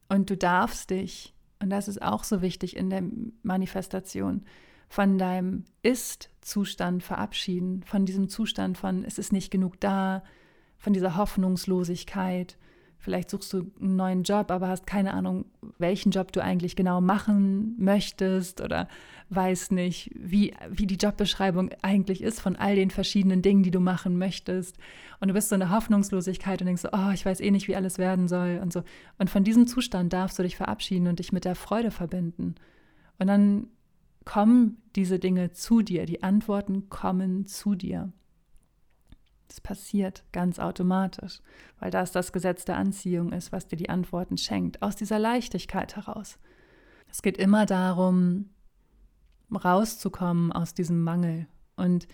Und 0.10 0.30
du 0.30 0.38
darfst 0.38 0.90
dich, 0.90 1.34
und 1.60 1.70
das 1.70 1.88
ist 1.88 2.02
auch 2.02 2.24
so 2.24 2.42
wichtig 2.42 2.76
in 2.76 2.90
der 2.90 3.04
Manifestation, 3.44 4.46
von 4.90 5.18
deinem 5.18 5.64
Ist-Zustand 5.84 7.02
verabschieden, 7.02 7.84
von 7.84 8.06
diesem 8.06 8.28
Zustand 8.28 8.78
von, 8.78 9.06
es 9.06 9.18
ist 9.18 9.32
nicht 9.32 9.50
genug 9.50 9.80
da, 9.80 10.24
von 10.78 10.92
dieser 10.92 11.16
Hoffnungslosigkeit, 11.16 12.58
Vielleicht 13.02 13.32
suchst 13.32 13.52
du 13.52 13.72
einen 13.82 13.96
neuen 13.96 14.22
Job, 14.22 14.52
aber 14.52 14.68
hast 14.68 14.86
keine 14.86 15.14
Ahnung, 15.16 15.46
welchen 15.80 16.12
Job 16.12 16.32
du 16.32 16.44
eigentlich 16.44 16.76
genau 16.76 17.02
machen 17.02 17.74
möchtest 17.80 18.62
oder 18.62 18.88
weißt 19.30 19.72
nicht, 19.72 20.12
wie, 20.14 20.54
wie 20.70 20.86
die 20.86 20.98
Jobbeschreibung 20.98 21.72
eigentlich 21.82 22.22
ist 22.22 22.40
von 22.40 22.56
all 22.56 22.76
den 22.76 22.92
verschiedenen 22.92 23.42
Dingen, 23.42 23.64
die 23.64 23.72
du 23.72 23.80
machen 23.80 24.20
möchtest. 24.20 24.78
Und 25.20 25.30
du 25.30 25.34
bist 25.34 25.50
so 25.50 25.56
in 25.56 25.62
der 25.62 25.72
Hoffnungslosigkeit 25.72 26.62
und 26.62 26.68
denkst 26.68 26.84
so, 26.84 26.90
oh, 26.92 27.10
ich 27.12 27.26
weiß 27.26 27.40
eh 27.40 27.50
nicht, 27.50 27.68
wie 27.68 27.76
alles 27.76 27.98
werden 27.98 28.28
soll 28.28 28.60
und 28.62 28.72
so. 28.72 28.84
Und 29.18 29.32
von 29.32 29.44
diesem 29.44 29.66
Zustand 29.66 30.14
darfst 30.14 30.38
du 30.38 30.44
dich 30.44 30.56
verabschieden 30.56 31.08
und 31.08 31.18
dich 31.18 31.34
mit 31.34 31.44
der 31.44 31.56
Freude 31.56 31.90
verbinden. 31.90 32.54
Und 33.18 33.26
dann 33.26 33.66
kommen 34.26 34.78
diese 34.96 35.18
Dinge 35.18 35.54
zu 35.54 35.82
dir, 35.82 36.06
die 36.06 36.22
Antworten 36.22 36.88
kommen 36.90 37.48
zu 37.48 37.74
dir. 37.74 38.14
Das 39.52 39.60
passiert 39.60 40.24
ganz 40.32 40.60
automatisch, 40.60 41.42
weil 41.78 41.92
das 41.92 42.14
das 42.14 42.32
Gesetz 42.32 42.64
der 42.64 42.78
Anziehung 42.78 43.34
ist, 43.34 43.52
was 43.52 43.68
dir 43.68 43.76
die 43.76 43.90
Antworten 43.90 44.38
schenkt, 44.38 44.82
aus 44.82 44.96
dieser 44.96 45.20
Leichtigkeit 45.20 45.98
heraus. 45.98 46.40
Es 47.12 47.22
geht 47.22 47.36
immer 47.36 47.66
darum, 47.66 48.50
rauszukommen 49.54 50.54
aus 50.54 50.74
diesem 50.74 51.04
Mangel 51.04 51.48
und 51.76 52.08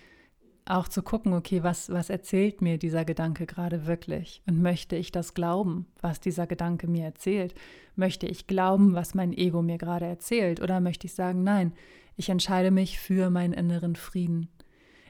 auch 0.65 0.87
zu 0.87 1.03
gucken, 1.03 1.33
okay, 1.33 1.61
was, 1.61 1.91
was 1.91 2.09
erzählt 2.09 2.63
mir 2.63 2.79
dieser 2.79 3.05
Gedanke 3.05 3.45
gerade 3.45 3.85
wirklich? 3.85 4.41
Und 4.47 4.59
möchte 4.59 4.95
ich 4.95 5.11
das 5.11 5.35
glauben, 5.35 5.85
was 6.01 6.19
dieser 6.19 6.47
Gedanke 6.47 6.87
mir 6.87 7.05
erzählt? 7.05 7.53
Möchte 7.95 8.25
ich 8.25 8.47
glauben, 8.47 8.95
was 8.95 9.13
mein 9.13 9.31
Ego 9.31 9.61
mir 9.61 9.77
gerade 9.77 10.05
erzählt? 10.05 10.59
Oder 10.59 10.79
möchte 10.79 11.05
ich 11.05 11.13
sagen, 11.13 11.43
nein, 11.43 11.73
ich 12.15 12.29
entscheide 12.29 12.71
mich 12.71 12.99
für 12.99 13.29
meinen 13.29 13.53
inneren 13.53 13.95
Frieden. 13.95 14.49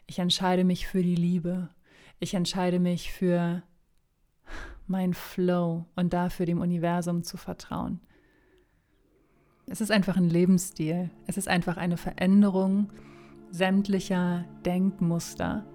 Ich 0.07 0.19
entscheide 0.19 0.65
mich 0.65 0.87
für 0.87 1.01
die 1.01 1.15
Liebe. 1.15 1.69
Ich 2.19 2.33
entscheide 2.33 2.79
mich 2.79 3.11
für 3.11 3.63
mein 4.87 5.13
Flow 5.13 5.85
und 5.95 6.13
dafür 6.13 6.45
dem 6.45 6.61
Universum 6.61 7.23
zu 7.23 7.37
vertrauen. 7.37 7.99
Es 9.67 9.81
ist 9.81 9.91
einfach 9.91 10.17
ein 10.17 10.29
Lebensstil. 10.29 11.09
Es 11.27 11.37
ist 11.37 11.47
einfach 11.47 11.77
eine 11.77 11.97
Veränderung 11.97 12.89
sämtlicher 13.51 14.45
Denkmuster. 14.65 15.65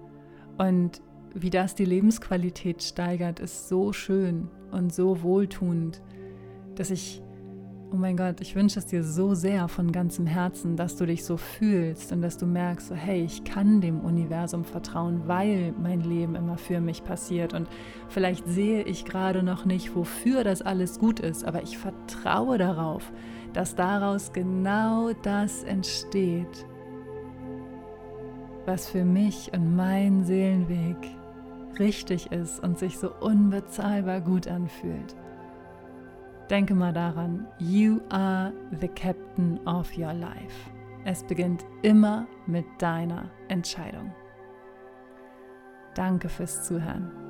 Und 0.57 1.01
wie 1.33 1.49
das 1.49 1.75
die 1.75 1.85
Lebensqualität 1.85 2.83
steigert, 2.83 3.39
ist 3.39 3.69
so 3.69 3.93
schön 3.93 4.49
und 4.71 4.93
so 4.93 5.21
wohltuend, 5.23 6.01
dass 6.75 6.91
ich 6.91 7.22
Oh 7.93 7.95
mein 7.95 8.17
Gott, 8.17 8.41
ich 8.41 8.55
wünsche 8.55 8.79
es 8.79 8.87
dir 8.87 9.03
so 9.03 9.35
sehr 9.35 9.67
von 9.67 9.91
ganzem 9.91 10.25
Herzen, 10.25 10.75
dass 10.75 10.95
du 10.95 11.05
dich 11.05 11.23
so 11.23 11.37
fühlst 11.37 12.11
und 12.11 12.23
dass 12.23 12.39
du 12.39 12.47
merkst, 12.47 12.87
so, 12.87 12.95
hey, 12.95 13.23
ich 13.23 13.43
kann 13.43 13.81
dem 13.81 13.99
Universum 13.99 14.65
vertrauen, 14.65 15.27
weil 15.27 15.75
mein 15.79 16.01
Leben 16.01 16.33
immer 16.33 16.57
für 16.57 16.81
mich 16.81 17.03
passiert. 17.03 17.53
Und 17.53 17.67
vielleicht 18.09 18.47
sehe 18.47 18.81
ich 18.81 19.05
gerade 19.05 19.43
noch 19.43 19.65
nicht, 19.65 19.95
wofür 19.95 20.43
das 20.43 20.63
alles 20.63 20.97
gut 20.97 21.19
ist, 21.19 21.45
aber 21.45 21.61
ich 21.61 21.77
vertraue 21.77 22.57
darauf, 22.57 23.11
dass 23.53 23.75
daraus 23.75 24.33
genau 24.33 25.11
das 25.21 25.63
entsteht, 25.63 26.65
was 28.65 28.89
für 28.89 29.05
mich 29.05 29.51
und 29.53 29.75
meinen 29.75 30.23
Seelenweg 30.23 30.97
richtig 31.77 32.31
ist 32.31 32.59
und 32.59 32.79
sich 32.79 32.97
so 32.97 33.11
unbezahlbar 33.19 34.19
gut 34.19 34.47
anfühlt. 34.47 35.15
Denke 36.53 36.75
mal 36.75 36.93
daran, 36.93 37.47
you 37.57 37.99
are 38.11 38.53
the 38.79 38.87
captain 38.89 39.59
of 39.65 39.91
your 39.97 40.13
life. 40.13 40.69
Es 41.03 41.23
beginnt 41.23 41.65
immer 41.81 42.27
mit 42.45 42.65
deiner 42.77 43.31
Entscheidung. 43.47 44.13
Danke 45.95 46.29
fürs 46.29 46.63
Zuhören. 46.63 47.22